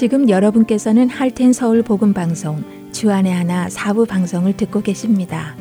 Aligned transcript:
지금 0.00 0.30
여러분께서는 0.30 1.10
할텐 1.10 1.52
서울 1.52 1.82
복음 1.82 2.14
방송 2.14 2.64
주안의 2.90 3.34
하나 3.34 3.68
사부 3.68 4.06
방송을 4.06 4.56
듣고 4.56 4.80
계십니다. 4.80 5.54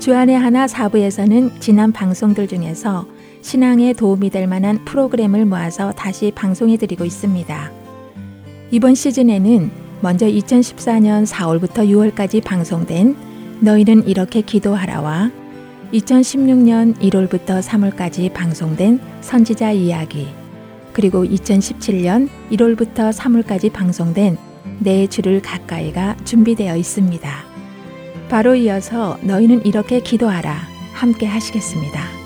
주안의 0.00 0.38
하나 0.38 0.68
사부에서는 0.68 1.52
지난 1.58 1.90
방송들 1.90 2.46
중에서 2.46 3.06
신앙에 3.40 3.94
도움이 3.94 4.28
될 4.28 4.46
만한 4.46 4.84
프로그램을 4.84 5.46
모아서 5.46 5.92
다시 5.92 6.30
방송해 6.34 6.76
드리고 6.76 7.06
있습니다. 7.06 7.72
이번 8.70 8.94
시즌에는 8.94 9.70
먼저 10.02 10.26
2014년 10.26 11.26
4월부터 11.26 11.88
6월까지 11.88 12.44
방송된 12.44 13.16
너희는 13.60 14.06
이렇게 14.06 14.42
기도하라와 14.42 15.30
2016년 15.94 16.98
1월부터 16.98 17.62
3월까지 17.62 18.30
방송된 18.30 19.00
선지자 19.22 19.72
이야기 19.72 20.37
그리고 20.98 21.24
2017년 21.24 22.28
1월부터 22.50 23.12
3월까지 23.12 23.72
방송된 23.72 24.36
내 24.80 25.06
주를 25.06 25.40
가까이가 25.40 26.16
준비되어 26.24 26.76
있습니다. 26.76 27.30
바로 28.28 28.56
이어서 28.56 29.16
너희는 29.22 29.64
이렇게 29.64 30.00
기도하라 30.00 30.56
함께 30.94 31.24
하시겠습니다. 31.24 32.17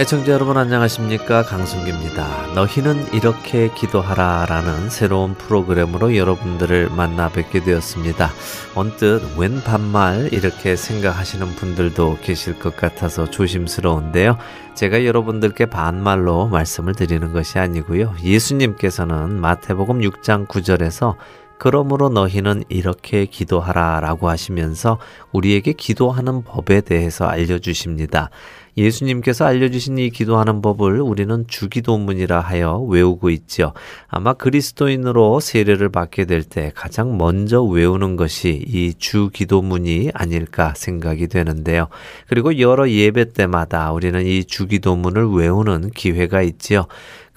애청자 0.00 0.30
여러분 0.30 0.56
안녕하십니까 0.56 1.42
강승기입니다. 1.42 2.54
너희는 2.54 3.12
이렇게 3.12 3.68
기도하라 3.74 4.46
라는 4.48 4.88
새로운 4.90 5.34
프로그램으로 5.34 6.16
여러분들을 6.16 6.90
만나 6.90 7.28
뵙게 7.28 7.64
되었습니다. 7.64 8.30
언뜻 8.76 9.20
웬 9.36 9.60
반말 9.64 10.32
이렇게 10.32 10.76
생각하시는 10.76 11.44
분들도 11.56 12.18
계실 12.22 12.60
것 12.60 12.76
같아서 12.76 13.28
조심스러운데요. 13.28 14.38
제가 14.74 15.04
여러분들께 15.04 15.66
반말로 15.66 16.46
말씀을 16.46 16.94
드리는 16.94 17.32
것이 17.32 17.58
아니고요. 17.58 18.14
예수님께서는 18.22 19.40
마태복음 19.40 19.98
6장 19.98 20.46
9절에서 20.46 21.16
그러므로 21.58 22.08
너희는 22.08 22.62
이렇게 22.68 23.26
기도하라 23.26 23.98
라고 23.98 24.28
하시면서 24.28 24.98
우리에게 25.32 25.72
기도하는 25.72 26.44
법에 26.44 26.80
대해서 26.80 27.26
알려주십니다. 27.26 28.30
예수님께서 28.78 29.44
알려주신 29.44 29.98
이 29.98 30.10
기도하는 30.10 30.62
법을 30.62 31.00
우리는 31.00 31.44
주기도문이라 31.46 32.40
하여 32.40 32.78
외우고 32.78 33.30
있죠. 33.30 33.72
아마 34.08 34.32
그리스도인으로 34.32 35.40
세례를 35.40 35.90
받게 35.90 36.24
될 36.24 36.42
때 36.48 36.72
가장 36.74 37.18
먼저 37.18 37.62
외우는 37.62 38.16
것이 38.16 38.64
이 38.66 38.94
주기도문이 38.96 40.10
아닐까 40.14 40.72
생각이 40.76 41.26
되는데요. 41.28 41.88
그리고 42.28 42.58
여러 42.58 42.88
예배 42.88 43.32
때마다 43.32 43.92
우리는 43.92 44.24
이 44.24 44.44
주기도문을 44.44 45.28
외우는 45.30 45.90
기회가 45.90 46.42
있지요. 46.42 46.86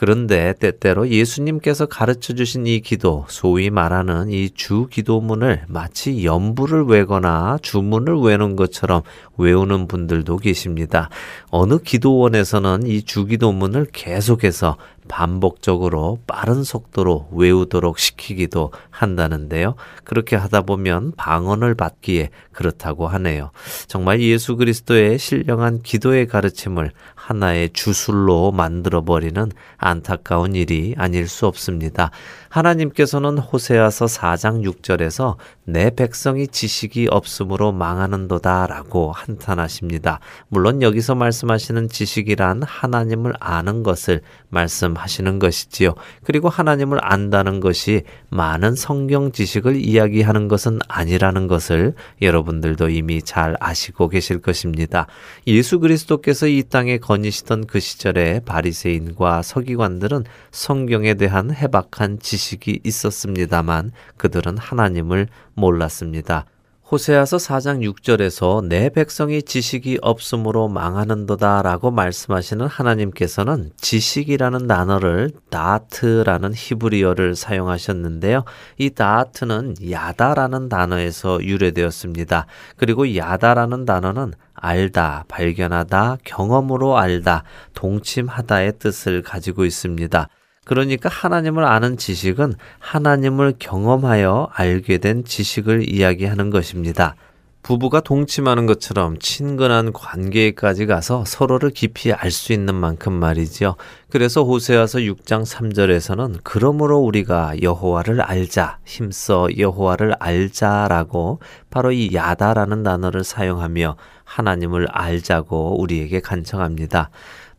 그런데 0.01 0.55
때때로 0.59 1.09
예수님께서 1.09 1.85
가르쳐 1.85 2.33
주신 2.33 2.65
이 2.65 2.79
기도, 2.79 3.25
소위 3.29 3.69
말하는 3.69 4.31
이 4.31 4.49
주 4.55 4.87
기도문을 4.89 5.65
마치 5.67 6.25
연부를 6.25 6.85
외거나 6.85 7.59
주문을 7.61 8.15
외는 8.15 8.55
것처럼 8.55 9.03
외우는 9.37 9.87
분들도 9.87 10.37
계십니다. 10.37 11.09
어느 11.51 11.77
기도원에서는 11.77 12.87
이 12.87 13.03
주 13.03 13.25
기도문을 13.25 13.89
계속해서 13.93 14.77
반복적으로 15.11 16.19
빠른 16.25 16.63
속도로 16.63 17.27
외우도록 17.33 17.99
시키기도 17.99 18.71
한다는데요. 18.89 19.75
그렇게 20.05 20.37
하다 20.37 20.61
보면 20.61 21.11
방언을 21.17 21.75
받기에 21.75 22.29
그렇다고 22.53 23.09
하네요. 23.09 23.51
정말 23.87 24.21
예수 24.21 24.55
그리스도의 24.55 25.19
신령한 25.19 25.81
기도의 25.81 26.27
가르침을 26.27 26.91
하나의 27.15 27.71
주술로 27.73 28.53
만들어 28.53 29.01
버리는 29.01 29.51
안타까운 29.75 30.55
일이 30.55 30.95
아닐 30.97 31.27
수 31.27 31.45
없습니다. 31.45 32.11
하나님께서는 32.51 33.37
호세아서 33.37 34.07
4장 34.07 34.61
6절에서 34.69 35.37
내 35.63 35.89
백성이 35.89 36.47
지식이 36.47 37.07
없으므로 37.09 37.71
망하는도다 37.71 38.67
라고 38.67 39.13
한탄하십니다. 39.13 40.19
물론 40.49 40.81
여기서 40.81 41.15
말씀하시는 41.15 41.87
지식이란 41.87 42.63
하나님을 42.63 43.33
아는 43.39 43.83
것을 43.83 44.21
말씀하시는 44.49 45.39
것이지요. 45.39 45.95
그리고 46.25 46.49
하나님을 46.49 46.99
안다는 47.01 47.61
것이 47.61 48.03
많은 48.29 48.75
성경 48.75 49.31
지식을 49.31 49.77
이야기하는 49.77 50.49
것은 50.49 50.79
아니라는 50.89 51.47
것을 51.47 51.93
여러분들도 52.21 52.89
이미 52.89 53.21
잘 53.21 53.55
아시고 53.61 54.09
계실 54.09 54.41
것입니다. 54.41 55.07
예수 55.47 55.79
그리스도께서 55.79 56.47
이 56.47 56.63
땅에 56.63 56.97
거니시던 56.97 57.67
그 57.67 57.79
시절에 57.79 58.41
바리새인과 58.45 59.41
서기관들은 59.41 60.25
성경에 60.51 61.13
대한 61.13 61.51
해박한 61.55 62.19
지식 62.19 62.40
지식이 62.41 62.81
있었습니다만 62.83 63.91
그들은 64.17 64.57
하나님을 64.57 65.27
몰랐습니다. 65.53 66.45
호세아서 66.91 67.37
4장 67.37 67.89
6절에서 67.89 68.67
내 68.67 68.89
백성이 68.89 69.41
지식이 69.41 69.99
없으므로 70.01 70.67
망하는도다 70.67 71.61
라고 71.61 71.89
말씀하시는 71.89 72.67
하나님께서는 72.67 73.71
지식이라는 73.77 74.67
단어를 74.67 75.31
다트라는 75.49 76.51
히브리어를 76.53 77.35
사용하셨는데요. 77.37 78.43
이 78.77 78.89
다트는 78.89 79.75
야다라는 79.89 80.67
단어에서 80.67 81.41
유래되었습니다. 81.41 82.45
그리고 82.75 83.15
야다라는 83.15 83.85
단어는 83.85 84.33
알다, 84.53 85.23
발견하다, 85.29 86.17
경험으로 86.25 86.97
알다, 86.97 87.43
동침하다의 87.73 88.73
뜻을 88.79 89.21
가지고 89.21 89.63
있습니다. 89.63 90.27
그러니까 90.71 91.09
하나님을 91.09 91.65
아는 91.65 91.97
지식은 91.97 92.53
하나님을 92.79 93.55
경험하여 93.59 94.51
알게 94.53 94.99
된 94.99 95.25
지식을 95.25 95.93
이야기하는 95.93 96.49
것입니다. 96.49 97.15
부부가 97.61 97.99
동침하는 97.99 98.67
것처럼 98.67 99.19
친근한 99.19 99.91
관계까지 99.91 100.85
가서 100.85 101.25
서로를 101.25 101.71
깊이 101.71 102.13
알 102.13 102.31
수 102.31 102.53
있는 102.53 102.73
만큼 102.73 103.11
말이지요. 103.11 103.75
그래서 104.09 104.43
호세아서 104.43 104.99
6장 104.99 105.45
3절에서는 105.45 106.39
그러므로 106.43 106.99
우리가 106.99 107.61
여호와를 107.61 108.21
알자, 108.21 108.79
힘써 108.85 109.49
여호와를 109.57 110.13
알자라고 110.19 111.41
바로 111.69 111.91
이 111.91 112.15
야다라는 112.15 112.83
단어를 112.83 113.25
사용하며 113.25 113.97
하나님을 114.23 114.87
알자고 114.89 115.81
우리에게 115.81 116.21
간청합니다. 116.21 117.09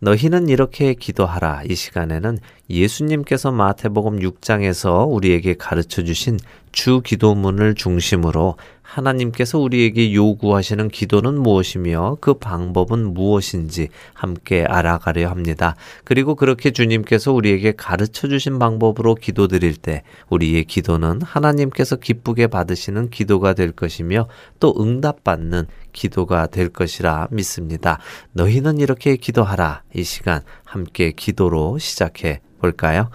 너희는 0.03 0.49
이렇게 0.49 0.95
기도하라. 0.95 1.63
이 1.69 1.77
시간에는 1.77 2.39
예수님께서 2.69 3.53
마태복음 3.53 4.19
6장에서 4.19 5.07
우리에게 5.09 5.55
가르쳐 5.55 6.03
주신 6.03 6.41
주 6.73 7.03
기도문을 7.03 7.77
중심으로 7.77 8.57
하나님께서 8.83 9.61
우리에게 9.61 10.13
요구하시는 10.13 10.89
기도는 10.89 11.39
무엇이며 11.41 12.17
그 12.21 12.35
방법은 12.35 13.15
무엇인지 13.15 13.89
함께 14.13 14.65
알아가려 14.65 15.31
합니다. 15.31 15.77
그리고 16.03 16.35
그렇게 16.35 16.73
주님께서 16.73 17.33
우리에게 17.33 17.73
가르쳐 17.73 18.27
주신 18.27 18.59
방법으로 18.59 19.15
기도드릴 19.15 19.77
때 19.77 20.03
우리의 20.31 20.65
기도는 20.65 21.23
하나님께서 21.23 21.97
기쁘게 21.97 22.49
받으시는 22.49 23.11
기도가 23.11 23.55
될 23.55 23.71
것이며 23.71 24.27
또 24.59 24.75
응답받는 24.79 25.69
기도가 25.93 26.47
될 26.47 26.69
것이라 26.69 27.29
믿습니다. 27.31 27.99
너희는 28.33 28.79
이렇게 28.79 29.17
기도하라. 29.17 29.83
이 29.95 30.05
시간 30.05 30.43
함께 30.65 31.13
기도로 31.13 31.79
시작해 31.79 32.41
볼까요? 32.61 33.11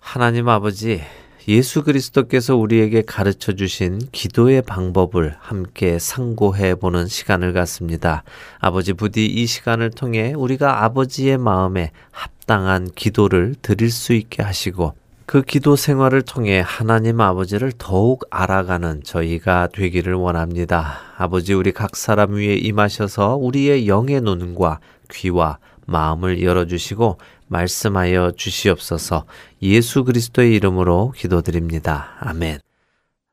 하나님 0.00 0.48
아버지, 0.48 1.02
예수 1.48 1.84
그리스도께서 1.84 2.56
우리에게 2.56 3.02
가르쳐 3.02 3.52
주신 3.52 4.00
기도의 4.10 4.62
방법을 4.62 5.36
함께 5.38 5.98
상고해 5.98 6.74
보는 6.74 7.06
시간을 7.06 7.52
갖습니다. 7.52 8.24
아버지 8.58 8.92
부디 8.92 9.26
이 9.26 9.46
시간을 9.46 9.90
통해 9.90 10.32
우리가 10.34 10.84
아버지의 10.84 11.38
마음에 11.38 11.92
합당한 12.10 12.88
기도를 12.94 13.54
드릴 13.62 13.90
수 13.90 14.12
있게 14.12 14.42
하시고 14.42 14.94
그 15.26 15.42
기도 15.42 15.74
생활을 15.74 16.22
통해 16.22 16.62
하나님 16.64 17.20
아버지를 17.20 17.72
더욱 17.76 18.22
알아가는 18.30 19.02
저희가 19.02 19.68
되기를 19.72 20.14
원합니다. 20.14 20.98
아버지 21.18 21.52
우리 21.52 21.72
각 21.72 21.96
사람 21.96 22.34
위에 22.34 22.54
임하셔서 22.54 23.34
우리의 23.34 23.88
영의 23.88 24.20
눈과 24.20 24.78
귀와 25.10 25.58
마음을 25.86 26.42
열어주시고 26.42 27.18
말씀하여 27.48 28.32
주시옵소서 28.36 29.24
예수 29.62 30.04
그리스도의 30.04 30.54
이름으로 30.54 31.12
기도드립니다. 31.16 32.10
아멘. 32.20 32.65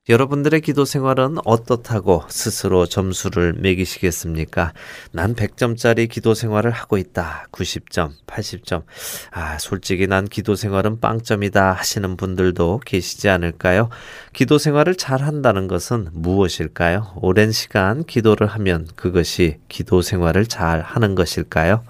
여러분들의 0.10 0.60
기도 0.60 0.84
생활은 0.84 1.38
어떻다고 1.46 2.24
스스로 2.28 2.86
점수를 2.86 3.54
매기시겠습니까? 3.54 4.74
난 5.14 5.34
100점짜리 5.34 6.10
기도 6.10 6.34
생활을 6.34 6.72
하고 6.72 6.98
있다. 6.98 7.48
90점, 7.54 8.12
80점. 8.28 8.84
아, 9.32 9.58
솔직히 9.60 10.06
난 10.08 10.26
기도 10.28 10.56
생활은 10.56 11.00
빵점이다 11.00 11.72
하시는 11.72 12.18
분들도 12.18 12.82
계시지 12.86 13.30
않을까요? 13.30 13.88
기도 14.34 14.58
생활을 14.58 14.96
잘 14.96 15.22
한다는 15.22 15.70
것은 15.70 16.10
무엇일까요? 16.12 17.14
오랜 17.22 17.54
시간 17.54 18.04
기도를 18.04 18.48
하면 18.48 18.90
그것이 18.98 19.60
기도 19.70 20.02
생활을 20.02 20.48
잘 20.48 20.82
하는 20.82 21.16
것일까요? 21.16 21.82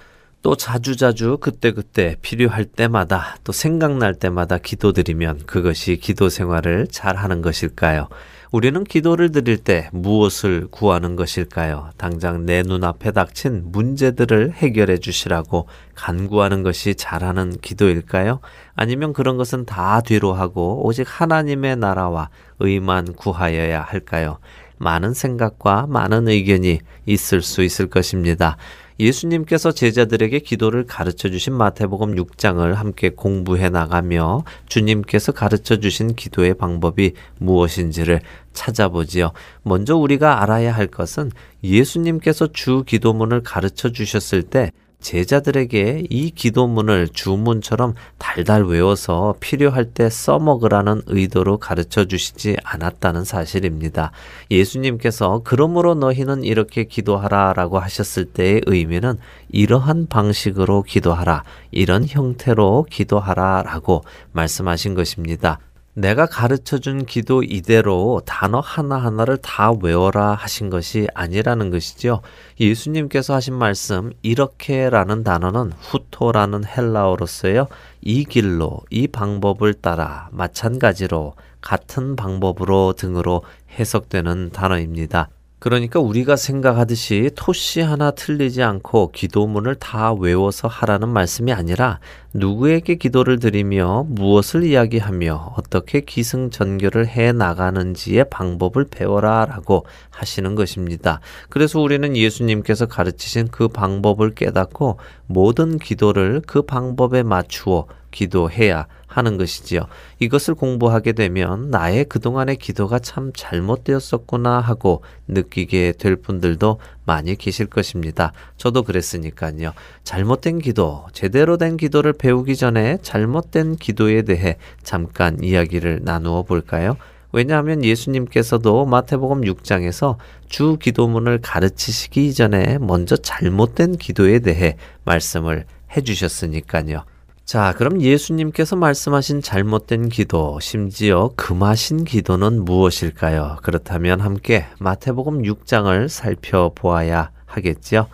또 0.44 0.54
자주자주 0.56 1.38
그때그때 1.40 2.16
필요할 2.20 2.66
때마다 2.66 3.36
또 3.44 3.52
생각날 3.52 4.12
때마다 4.12 4.58
기도드리면 4.58 5.46
그것이 5.46 5.96
기도 5.96 6.28
생활을 6.28 6.86
잘 6.90 7.16
하는 7.16 7.40
것일까요? 7.40 8.08
우리는 8.52 8.84
기도를 8.84 9.32
드릴 9.32 9.56
때 9.56 9.88
무엇을 9.90 10.68
구하는 10.70 11.16
것일까요? 11.16 11.92
당장 11.96 12.44
내 12.44 12.62
눈앞에 12.62 13.12
닥친 13.12 13.72
문제들을 13.72 14.52
해결해 14.52 14.98
주시라고 14.98 15.66
간구하는 15.94 16.62
것이 16.62 16.94
잘하는 16.94 17.56
기도일까요? 17.62 18.40
아니면 18.74 19.14
그런 19.14 19.38
것은 19.38 19.64
다 19.64 20.02
뒤로 20.02 20.34
하고 20.34 20.86
오직 20.86 21.06
하나님의 21.08 21.76
나라와 21.76 22.28
의만 22.58 23.14
구하여야 23.14 23.80
할까요? 23.80 24.40
많은 24.76 25.14
생각과 25.14 25.86
많은 25.88 26.28
의견이 26.28 26.80
있을 27.06 27.40
수 27.40 27.62
있을 27.62 27.88
것입니다. 27.88 28.58
예수님께서 29.00 29.72
제자들에게 29.72 30.38
기도를 30.40 30.86
가르쳐 30.86 31.28
주신 31.28 31.54
마태복음 31.54 32.14
6장을 32.14 32.72
함께 32.74 33.10
공부해 33.10 33.68
나가며 33.68 34.44
주님께서 34.66 35.32
가르쳐 35.32 35.80
주신 35.80 36.14
기도의 36.14 36.54
방법이 36.54 37.12
무엇인지를 37.38 38.20
찾아보지요. 38.52 39.32
먼저 39.62 39.96
우리가 39.96 40.42
알아야 40.42 40.74
할 40.74 40.86
것은 40.86 41.32
예수님께서 41.64 42.52
주 42.52 42.84
기도문을 42.86 43.42
가르쳐 43.42 43.90
주셨을 43.90 44.44
때 44.44 44.72
제자들에게 45.04 46.06
이 46.08 46.30
기도문을 46.30 47.08
주문처럼 47.08 47.94
달달 48.16 48.64
외워서 48.64 49.34
필요할 49.38 49.92
때 49.92 50.08
써먹으라는 50.08 51.02
의도로 51.06 51.58
가르쳐 51.58 52.06
주시지 52.06 52.56
않았다는 52.64 53.24
사실입니다. 53.24 54.12
예수님께서 54.50 55.42
그러므로 55.44 55.94
너희는 55.94 56.42
이렇게 56.42 56.84
기도하라 56.84 57.52
라고 57.52 57.78
하셨을 57.78 58.24
때의 58.24 58.62
의미는 58.64 59.18
이러한 59.50 60.06
방식으로 60.06 60.82
기도하라, 60.82 61.44
이런 61.70 62.06
형태로 62.08 62.86
기도하라 62.90 63.62
라고 63.66 64.04
말씀하신 64.32 64.94
것입니다. 64.94 65.58
내가 65.96 66.26
가르쳐 66.26 66.78
준 66.78 67.06
기도 67.06 67.44
이대로 67.44 68.20
단어 68.26 68.58
하나하나를 68.58 69.36
다 69.38 69.72
외워라 69.72 70.34
하신 70.34 70.68
것이 70.68 71.06
아니라는 71.14 71.70
것이죠. 71.70 72.20
예수님께서 72.58 73.34
하신 73.34 73.54
말씀 73.54 74.12
이렇게라는 74.22 75.22
단어는 75.22 75.72
후토라는 75.78 76.64
헬라어로서요. 76.66 77.68
이 78.02 78.24
길로 78.24 78.80
이 78.90 79.06
방법을 79.06 79.74
따라 79.74 80.28
마찬가지로 80.32 81.34
같은 81.60 82.16
방법으로 82.16 82.94
등으로 82.94 83.42
해석되는 83.78 84.50
단어입니다. 84.50 85.28
그러니까 85.64 85.98
우리가 85.98 86.36
생각하듯이 86.36 87.30
토시 87.34 87.80
하나 87.80 88.10
틀리지 88.10 88.62
않고 88.62 89.12
기도문을 89.12 89.76
다 89.76 90.12
외워서 90.12 90.68
하라는 90.68 91.08
말씀이 91.08 91.54
아니라 91.54 92.00
누구에게 92.34 92.96
기도를 92.96 93.38
드리며 93.38 94.04
무엇을 94.10 94.64
이야기하며 94.64 95.54
어떻게 95.56 96.02
기승전결을 96.02 97.06
해 97.08 97.32
나가는지의 97.32 98.28
방법을 98.28 98.88
배워라 98.90 99.46
라고 99.46 99.86
하시는 100.10 100.54
것입니다. 100.54 101.20
그래서 101.48 101.80
우리는 101.80 102.14
예수님께서 102.14 102.84
가르치신 102.84 103.48
그 103.48 103.68
방법을 103.68 104.34
깨닫고 104.34 104.98
모든 105.28 105.78
기도를 105.78 106.42
그 106.46 106.60
방법에 106.60 107.22
맞추어 107.22 107.86
기도해야 108.10 108.86
하는 109.14 109.36
것이지요. 109.36 109.86
이것을 110.18 110.54
공부하게 110.56 111.12
되면 111.12 111.70
나의 111.70 112.04
그동안의 112.06 112.56
기도가 112.56 112.98
참 112.98 113.30
잘못되었었구나 113.32 114.58
하고 114.58 115.04
느끼게 115.28 115.94
될 115.98 116.16
분들도 116.16 116.80
많이 117.04 117.36
계실 117.36 117.66
것입니다. 117.66 118.32
저도 118.56 118.82
그랬으니까요. 118.82 119.72
잘못된 120.02 120.58
기도, 120.58 121.06
제대로 121.12 121.56
된 121.56 121.76
기도를 121.76 122.12
배우기 122.12 122.56
전에 122.56 122.98
잘못된 123.02 123.76
기도에 123.76 124.22
대해 124.22 124.56
잠깐 124.82 125.42
이야기를 125.42 126.00
나누어 126.02 126.42
볼까요? 126.42 126.96
왜냐하면 127.30 127.84
예수님께서도 127.84 128.84
마태복음 128.86 129.42
6장에서 129.42 130.16
주 130.48 130.76
기도문을 130.80 131.40
가르치시기 131.40 132.34
전에 132.34 132.78
먼저 132.78 133.16
잘못된 133.16 133.96
기도에 133.96 134.40
대해 134.40 134.76
말씀을 135.04 135.66
해주셨으니까요. 135.96 137.04
자, 137.44 137.74
그럼 137.76 138.00
예수님께서 138.00 138.74
말씀하신 138.74 139.42
잘못된 139.42 140.08
기도, 140.08 140.58
심지어 140.60 141.30
금하신 141.36 142.04
기도는 142.04 142.64
무엇일까요? 142.64 143.58
그렇다면 143.62 144.20
함께 144.20 144.64
마태복음 144.78 145.42
6장을 145.42 146.08
살펴보아야 146.08 147.30
하겠지요. 147.44 148.06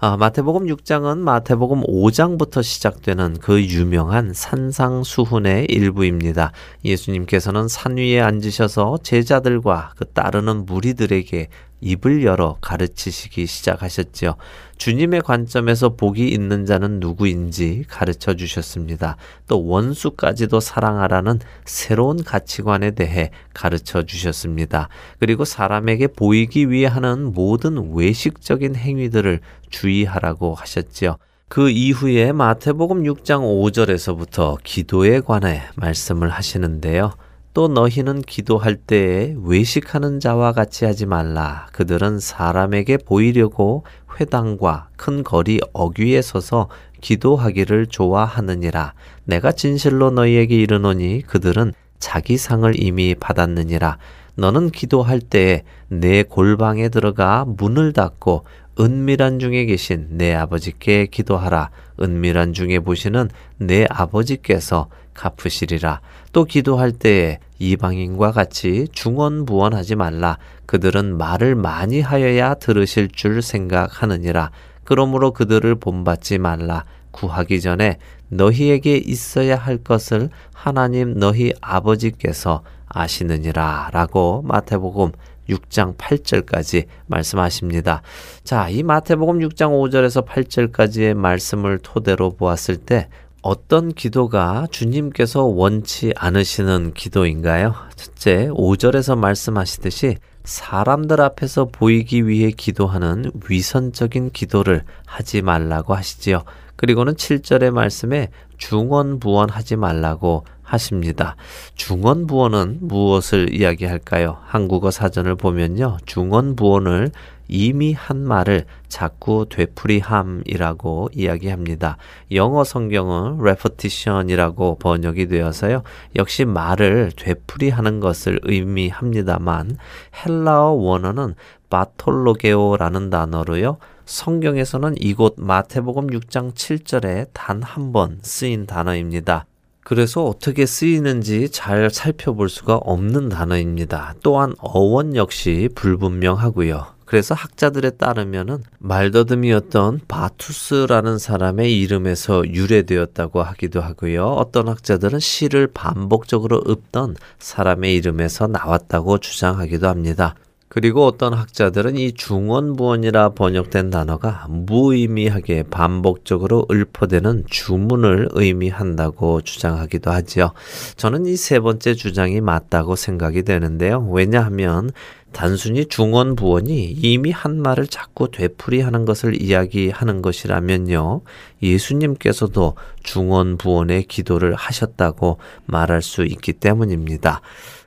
아, 0.00 0.16
마태복음 0.16 0.66
6장은 0.68 1.18
마태복음 1.18 1.82
5장부터 1.82 2.62
시작되는 2.62 3.38
그 3.42 3.62
유명한 3.62 4.32
산상수훈의 4.32 5.66
일부입니다. 5.68 6.52
예수님께서는 6.82 7.68
산 7.68 7.98
위에 7.98 8.20
앉으셔서 8.20 9.00
제자들과 9.02 9.92
그 9.98 10.06
따르는 10.06 10.64
무리들에게 10.64 11.48
입을 11.80 12.24
열어 12.24 12.56
가르치시기 12.60 13.46
시작하셨지요. 13.46 14.34
주님의 14.76 15.22
관점에서 15.22 15.90
복이 15.90 16.28
있는 16.28 16.66
자는 16.66 17.00
누구인지 17.00 17.84
가르쳐 17.88 18.34
주셨습니다. 18.34 19.16
또 19.46 19.66
원수까지도 19.66 20.60
사랑하라는 20.60 21.40
새로운 21.64 22.22
가치관에 22.22 22.92
대해 22.92 23.30
가르쳐 23.54 24.02
주셨습니다. 24.02 24.88
그리고 25.18 25.44
사람에게 25.44 26.08
보이기 26.08 26.70
위해 26.70 26.86
하는 26.86 27.32
모든 27.32 27.94
외식적인 27.94 28.76
행위들을 28.76 29.40
주의하라고 29.70 30.54
하셨지요. 30.54 31.16
그 31.48 31.70
이후에 31.70 32.32
마태복음 32.32 33.04
6장 33.04 33.40
5절에서부터 33.40 34.58
기도에 34.62 35.20
관해 35.20 35.62
말씀을 35.76 36.28
하시는데요. 36.28 37.12
또 37.54 37.68
너희는 37.68 38.22
기도할 38.22 38.76
때에 38.76 39.34
외식하는 39.42 40.20
자와 40.20 40.52
같이 40.52 40.84
하지 40.84 41.06
말라. 41.06 41.66
그들은 41.72 42.20
사람에게 42.20 42.98
보이려고 42.98 43.84
회당과 44.20 44.88
큰 44.96 45.22
거리 45.24 45.60
어귀에 45.72 46.22
서서 46.22 46.68
기도하기를 47.00 47.86
좋아하느니라. 47.86 48.94
내가 49.24 49.52
진실로 49.52 50.10
너희에게 50.10 50.56
이르노니 50.56 51.22
그들은 51.22 51.72
자기 51.98 52.36
상을 52.36 52.72
이미 52.80 53.14
받았느니라. 53.14 53.98
너는 54.36 54.70
기도할 54.70 55.20
때에 55.20 55.64
내 55.88 56.22
골방에 56.22 56.90
들어가 56.90 57.44
문을 57.44 57.92
닫고 57.92 58.44
은밀한 58.78 59.40
중에 59.40 59.64
계신 59.64 60.06
내 60.10 60.32
아버지께 60.34 61.06
기도하라. 61.06 61.70
은밀한 62.00 62.52
중에 62.52 62.78
보시는 62.78 63.30
내 63.56 63.84
아버지께서 63.90 64.88
갚으시리라. 65.18 66.00
또 66.32 66.44
기도할 66.44 66.92
때에 66.92 67.40
이방인과 67.58 68.30
같이 68.32 68.86
중언부언하지 68.92 69.96
말라. 69.96 70.38
그들은 70.66 71.18
말을 71.18 71.56
많이 71.56 72.00
하여야 72.00 72.54
들으실 72.54 73.08
줄 73.08 73.42
생각하느니라. 73.42 74.52
그러므로 74.84 75.32
그들을 75.32 75.74
본받지 75.74 76.38
말라. 76.38 76.84
구하기 77.10 77.60
전에 77.60 77.98
너희에게 78.28 78.96
있어야 78.96 79.56
할 79.56 79.78
것을 79.78 80.30
하나님 80.54 81.18
너희 81.18 81.52
아버지께서 81.60 82.62
아시느니라. 82.86 83.90
라고 83.92 84.42
마태복음 84.42 85.12
6장 85.48 85.96
8절까지 85.96 86.84
말씀하십니다. 87.06 88.02
자, 88.44 88.68
이 88.68 88.82
마태복음 88.82 89.40
6장 89.40 89.72
5절에서 89.72 90.26
8절까지의 90.26 91.14
말씀을 91.14 91.78
토대로 91.82 92.30
보았을 92.30 92.76
때 92.76 93.08
어떤 93.42 93.92
기도가 93.92 94.66
주님께서 94.70 95.44
원치 95.44 96.12
않으시는 96.16 96.92
기도인가요? 96.94 97.74
첫째, 97.94 98.48
5절에서 98.48 99.16
말씀하시듯이 99.16 100.16
사람들 100.42 101.20
앞에서 101.20 101.66
보이기 101.66 102.26
위해 102.26 102.50
기도하는 102.50 103.30
위선적인 103.48 104.30
기도를 104.30 104.82
하지 105.06 105.42
말라고 105.42 105.94
하시지요. 105.94 106.42
그리고는 106.76 107.14
7절의 107.14 107.70
말씀에 107.70 108.28
중언부언하지 108.56 109.76
말라고 109.76 110.44
하십니다. 110.62 111.36
중언부언은 111.74 112.78
무엇을 112.82 113.54
이야기할까요? 113.54 114.38
한국어 114.44 114.90
사전을 114.90 115.36
보면요. 115.36 115.98
중언부언을 116.06 117.10
이미 117.48 117.92
한 117.94 118.22
말을 118.24 118.64
자꾸 118.88 119.46
되풀이함이라고 119.48 121.08
이야기합니다. 121.14 121.96
영어 122.32 122.62
성경은 122.64 123.40
repetition이라고 123.40 124.76
번역이 124.78 125.26
되어서요. 125.28 125.82
역시 126.16 126.44
말을 126.44 127.12
되풀이하는 127.16 128.00
것을 128.00 128.40
의미합니다만 128.44 129.78
헬라어 130.26 130.70
원어는 130.72 131.34
바톨로게오라는 131.70 133.10
단어로요. 133.10 133.78
성경에서는 134.04 134.94
이곳 134.98 135.34
마태복음 135.38 136.08
6장 136.08 136.54
7절에 136.54 137.28
단 137.32 137.62
한 137.62 137.92
번 137.92 138.18
쓰인 138.22 138.66
단어입니다. 138.66 139.44
그래서 139.84 140.24
어떻게 140.24 140.66
쓰이는지 140.66 141.50
잘 141.50 141.88
살펴볼 141.90 142.48
수가 142.50 142.76
없는 142.76 143.28
단어입니다. 143.30 144.14
또한 144.22 144.54
어원 144.60 145.16
역시 145.16 145.68
불분명하고요. 145.74 146.97
그래서 147.08 147.34
학자들에 147.34 147.92
따르면은 147.92 148.58
말더듬이었던 148.80 150.00
바투스라는 150.08 151.16
사람의 151.16 151.80
이름에서 151.80 152.46
유래되었다고 152.46 153.42
하기도 153.42 153.80
하고요. 153.80 154.26
어떤 154.26 154.68
학자들은 154.68 155.18
시를 155.18 155.68
반복적으로 155.68 156.62
읊던 156.68 157.16
사람의 157.38 157.94
이름에서 157.94 158.46
나왔다고 158.48 159.16
주장하기도 159.18 159.88
합니다. 159.88 160.34
그리고 160.68 161.06
어떤 161.06 161.32
학자들은 161.32 161.96
이 161.96 162.12
중원부원이라 162.12 163.30
번역된 163.30 163.88
단어가 163.88 164.44
무의미하게 164.50 165.62
반복적으로 165.70 166.66
읊어대는 166.70 167.44
주문을 167.48 168.28
의미한다고 168.32 169.40
주장하기도 169.40 170.10
하지요. 170.10 170.52
저는 170.96 171.24
이 171.24 171.36
세 171.36 171.58
번째 171.60 171.94
주장이 171.94 172.42
맞다고 172.42 172.96
생각이 172.96 173.44
되는데요. 173.44 174.06
왜냐하면 174.10 174.90
단순히 175.32 175.86
중원 175.86 176.36
부원이 176.36 176.96
이미 177.02 177.30
한 177.30 177.60
말을 177.60 177.86
자꾸 177.86 178.30
되풀이하는 178.30 179.04
것을 179.04 179.40
이야기하는 179.40 180.22
것이라면요. 180.22 181.20
예수님께서도 181.62 182.74
중원 183.02 183.56
부원의 183.56 184.04
기도를 184.04 184.54
하셨다고 184.54 185.38
말할 185.66 186.02
수 186.02 186.24
있기 186.24 186.54
때문입니다. 186.54 187.40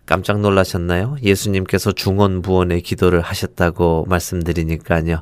깜짝 0.05 0.39
놀라셨나요? 0.39 1.17
예수님께서 1.23 1.93
중원 1.93 2.41
부원의 2.41 2.81
기도를 2.81 3.21
하셨다고 3.21 4.05
말씀드리니까요. 4.09 5.21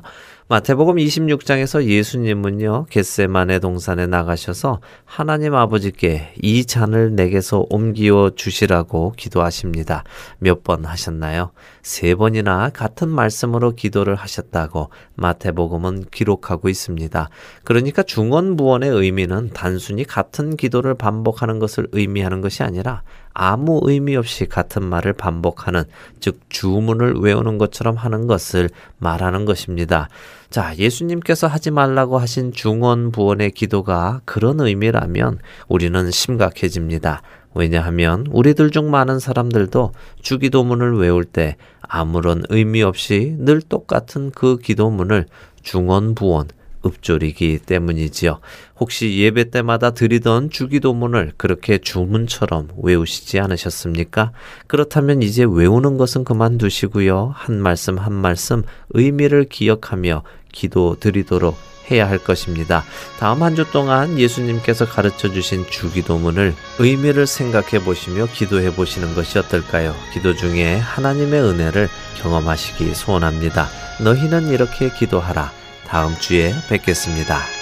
마태복음 0.50 0.96
26장에서 0.96 1.84
예수님은요, 1.84 2.86
겟세만의 2.90 3.60
동산에 3.60 4.08
나가셔서 4.08 4.80
하나님 5.04 5.54
아버지께 5.54 6.34
이 6.42 6.64
잔을 6.64 7.14
내게서 7.14 7.66
옮기어 7.70 8.32
주시라고 8.34 9.12
기도하십니다. 9.16 10.02
몇 10.40 10.64
번 10.64 10.84
하셨나요? 10.84 11.52
세 11.82 12.16
번이나 12.16 12.70
같은 12.70 13.08
말씀으로 13.08 13.76
기도를 13.76 14.16
하셨다고 14.16 14.90
마태복음은 15.14 16.06
기록하고 16.10 16.68
있습니다. 16.68 17.28
그러니까 17.62 18.02
중원부원의 18.02 18.90
의미는 18.90 19.50
단순히 19.54 20.02
같은 20.02 20.56
기도를 20.56 20.94
반복하는 20.94 21.60
것을 21.60 21.86
의미하는 21.92 22.40
것이 22.40 22.64
아니라 22.64 23.04
아무 23.42 23.80
의미 23.84 24.16
없이 24.16 24.44
같은 24.44 24.84
말을 24.84 25.14
반복하는, 25.14 25.84
즉, 26.20 26.40
주문을 26.50 27.14
외우는 27.14 27.56
것처럼 27.56 27.96
하는 27.96 28.26
것을 28.26 28.68
말하는 28.98 29.46
것입니다. 29.46 30.10
자, 30.50 30.76
예수님께서 30.76 31.46
하지 31.46 31.70
말라고 31.70 32.18
하신 32.18 32.52
중원 32.52 33.10
부원의 33.12 33.52
기도가 33.52 34.20
그런 34.26 34.60
의미라면 34.60 35.38
우리는 35.68 36.10
심각해집니다. 36.10 37.22
왜냐하면 37.54 38.26
우리들 38.30 38.70
중 38.72 38.90
많은 38.90 39.18
사람들도 39.18 39.92
주기도문을 40.20 40.98
외울 40.98 41.24
때 41.24 41.56
아무런 41.80 42.42
의미 42.50 42.82
없이 42.82 43.36
늘 43.38 43.62
똑같은 43.62 44.32
그 44.32 44.58
기도문을 44.58 45.24
중원부원, 45.62 46.48
읊조리기 46.84 47.60
때문이지요. 47.66 48.40
혹시 48.78 49.18
예배 49.18 49.50
때마다 49.50 49.90
드리던 49.90 50.50
주기도문을 50.50 51.32
그렇게 51.36 51.78
주문처럼 51.78 52.68
외우시지 52.82 53.38
않으셨습니까? 53.38 54.32
그렇다면 54.66 55.22
이제 55.22 55.44
외우는 55.48 55.96
것은 55.98 56.24
그만두시고요. 56.24 57.32
한 57.36 57.60
말씀 57.60 57.98
한 57.98 58.12
말씀 58.12 58.62
의미를 58.90 59.44
기억하며 59.44 60.22
기도 60.52 60.96
드리도록 60.98 61.56
해야 61.90 62.08
할 62.08 62.18
것입니다. 62.18 62.84
다음 63.18 63.42
한 63.42 63.56
주 63.56 63.64
동안 63.72 64.16
예수님께서 64.18 64.86
가르쳐 64.86 65.28
주신 65.32 65.66
주기도문을 65.68 66.54
의미를 66.78 67.26
생각해 67.26 67.84
보시며 67.84 68.26
기도해 68.32 68.74
보시는 68.74 69.14
것이 69.16 69.38
어떨까요? 69.40 69.92
기도 70.12 70.34
중에 70.34 70.76
하나님의 70.76 71.42
은혜를 71.42 71.88
경험하시기 72.22 72.94
소원합니다. 72.94 73.68
너희는 74.04 74.48
이렇게 74.48 74.90
기도하라. 74.90 75.59
다음 75.90 76.16
주에 76.20 76.54
뵙겠습니다. 76.68 77.59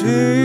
Oh. 0.00 0.37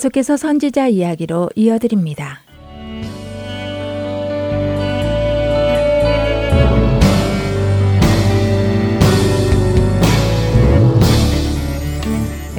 계속해서 0.00 0.38
선지자 0.38 0.88
이야기로 0.88 1.50
이어드립니다. 1.56 2.40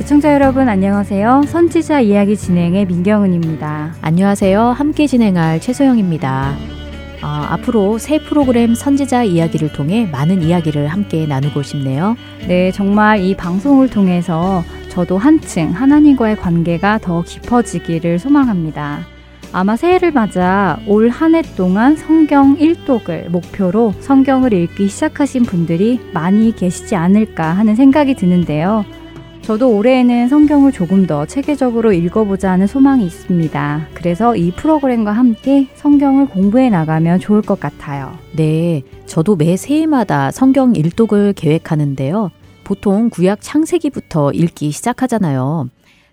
청자 0.06 0.36
여러분 0.36 0.70
안녕하세요. 0.70 1.46
선지자 1.48 2.02
이야기 2.02 2.38
진행의 2.38 2.86
민경은입니다. 2.86 3.96
안녕하세요. 4.02 4.62
함께 4.62 5.08
진행할 5.08 5.60
최소영입니다. 5.60 6.56
어, 7.24 7.28
앞으로 7.28 7.98
새 7.98 8.20
프로그램 8.20 8.76
선지자 8.76 9.24
이야기를 9.24 9.74
통해 9.74 10.08
많은 10.12 10.44
이야기를 10.44 10.88
함께 10.90 11.26
나누고 11.26 11.64
싶네요. 11.64 12.16
네, 12.48 12.72
정말 12.72 13.22
이 13.22 13.36
방송을 13.36 13.90
통해서 13.90 14.64
저도 14.92 15.18
한층 15.18 15.72
하나님과의 15.72 16.36
관계가 16.36 16.98
더 16.98 17.22
깊어지기를 17.24 18.20
소망합니다. 18.20 19.00
아마 19.54 19.78
새해를 19.78 20.12
맞아 20.12 20.80
올 20.86 21.10
한 21.10 21.34
해 21.36 21.42
동안 21.56 21.96
성경 21.96 22.58
1독을 22.58 23.30
목표로 23.30 23.94
성경을 24.02 24.52
읽기 24.52 24.90
시작하신 24.90 25.44
분들이 25.44 26.00
많이 26.14 26.54
계시지 26.54 26.96
않을까 26.98 27.52
하는 27.54 27.76
생각이 27.76 28.16
드는데요. 28.16 28.84
저도 29.44 29.76
올해에는 29.76 30.28
성경을 30.28 30.74
조금 30.74 31.08
더 31.08 31.26
체계적으로 31.26 31.94
읽어보자 31.94 32.52
하는 32.52 32.68
소망이 32.68 33.06
있습니다. 33.06 33.88
그래서 33.94 34.36
이 34.36 34.52
프로그램과 34.52 35.14
함께 35.14 35.68
성경을 35.76 36.28
공부해 36.28 36.70
나가면 36.70 37.20
좋을 37.20 37.42
것 37.42 37.60
같아요. 37.62 38.12
네, 38.36 38.84
저도 39.06 39.38
매 39.38 39.56
새해마다 39.56 40.32
성경 40.32 40.76
일독을 40.76 41.34
계획하는데요. 41.34 42.30
보통 42.72 43.10
구약 43.10 43.40
창세기부터 43.42 44.32
읽기 44.32 44.72
시작하잖아요. 44.72 45.68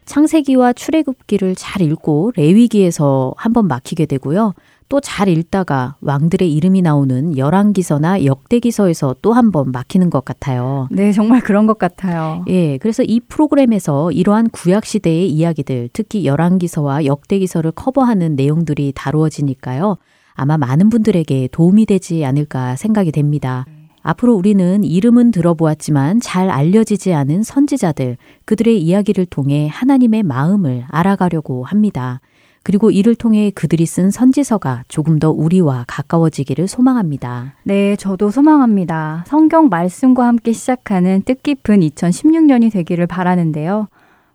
창세기와 0.06 0.72
출애굽기를 0.72 1.54
잘 1.54 1.82
읽고 1.82 2.32
레위기에서 2.34 3.32
한번 3.36 3.68
막히게 3.68 4.06
되고요. 4.06 4.54
또 4.88 4.98
잘 5.00 5.28
읽다가 5.28 5.94
왕들의 6.00 6.52
이름이 6.52 6.82
나오는 6.82 7.38
열왕기서나 7.38 8.24
역대기서에서 8.24 9.14
또 9.22 9.34
한번 9.34 9.70
막히는 9.70 10.10
것 10.10 10.24
같아요. 10.24 10.88
네, 10.90 11.12
정말 11.12 11.42
그런 11.42 11.68
것 11.68 11.78
같아요. 11.78 12.44
예, 12.48 12.76
그래서 12.78 13.04
이 13.04 13.20
프로그램에서 13.20 14.10
이러한 14.10 14.50
구약 14.50 14.84
시대의 14.84 15.30
이야기들, 15.30 15.90
특히 15.92 16.24
열왕기서와 16.26 17.04
역대기서를 17.04 17.70
커버하는 17.70 18.34
내용들이 18.34 18.94
다루어지니까요. 18.96 19.96
아마 20.34 20.58
많은 20.58 20.88
분들에게 20.88 21.50
도움이 21.52 21.86
되지 21.86 22.24
않을까 22.24 22.74
생각이 22.74 23.12
됩니다. 23.12 23.64
앞으로 24.02 24.34
우리는 24.34 24.84
이름은 24.84 25.30
들어보았지만 25.30 26.20
잘 26.20 26.50
알려지지 26.50 27.14
않은 27.14 27.42
선지자들, 27.42 28.16
그들의 28.44 28.80
이야기를 28.80 29.26
통해 29.26 29.68
하나님의 29.70 30.22
마음을 30.22 30.84
알아가려고 30.88 31.64
합니다. 31.64 32.20
그리고 32.62 32.90
이를 32.90 33.14
통해 33.14 33.50
그들이 33.54 33.86
쓴 33.86 34.10
선지서가 34.10 34.84
조금 34.88 35.18
더 35.18 35.30
우리와 35.30 35.84
가까워지기를 35.86 36.68
소망합니다. 36.68 37.54
네, 37.62 37.96
저도 37.96 38.30
소망합니다. 38.30 39.24
성경 39.26 39.68
말씀과 39.68 40.26
함께 40.26 40.52
시작하는 40.52 41.22
뜻깊은 41.22 41.80
2016년이 41.80 42.70
되기를 42.70 43.06
바라는데요. 43.06 43.88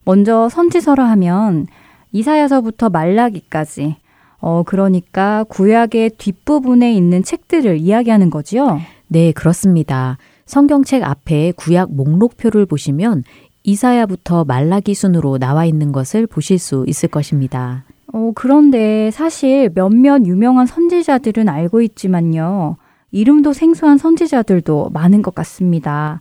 먼저 0.03 0.49
선지서라 0.49 1.05
하면 1.11 1.67
이사야서부터 2.11 2.89
말라기까지 2.89 3.97
어, 4.39 4.63
그러니까 4.65 5.45
구약의 5.45 6.11
뒷부분에 6.17 6.93
있는 6.93 7.23
책들을 7.23 7.77
이야기하는 7.77 8.29
거지요. 8.29 8.81
네, 9.13 9.31
그렇습니다. 9.31 10.17
성경책 10.47 11.03
앞에 11.03 11.53
구약 11.55 11.93
목록표를 11.93 12.65
보시면 12.65 13.23
이사야부터 13.61 14.43
말라기 14.43 14.95
순으로 14.95 15.37
나와 15.37 15.65
있는 15.65 15.91
것을 15.91 16.25
보실 16.25 16.57
수 16.57 16.83
있을 16.87 17.09
것입니다. 17.09 17.83
어, 18.11 18.31
그런데 18.33 19.11
사실 19.11 19.69
몇몇 19.75 20.25
유명한 20.25 20.65
선지자들은 20.65 21.47
알고 21.47 21.83
있지만요. 21.83 22.77
이름도 23.11 23.53
생소한 23.53 23.99
선지자들도 23.99 24.89
많은 24.91 25.21
것 25.21 25.35
같습니다. 25.35 26.19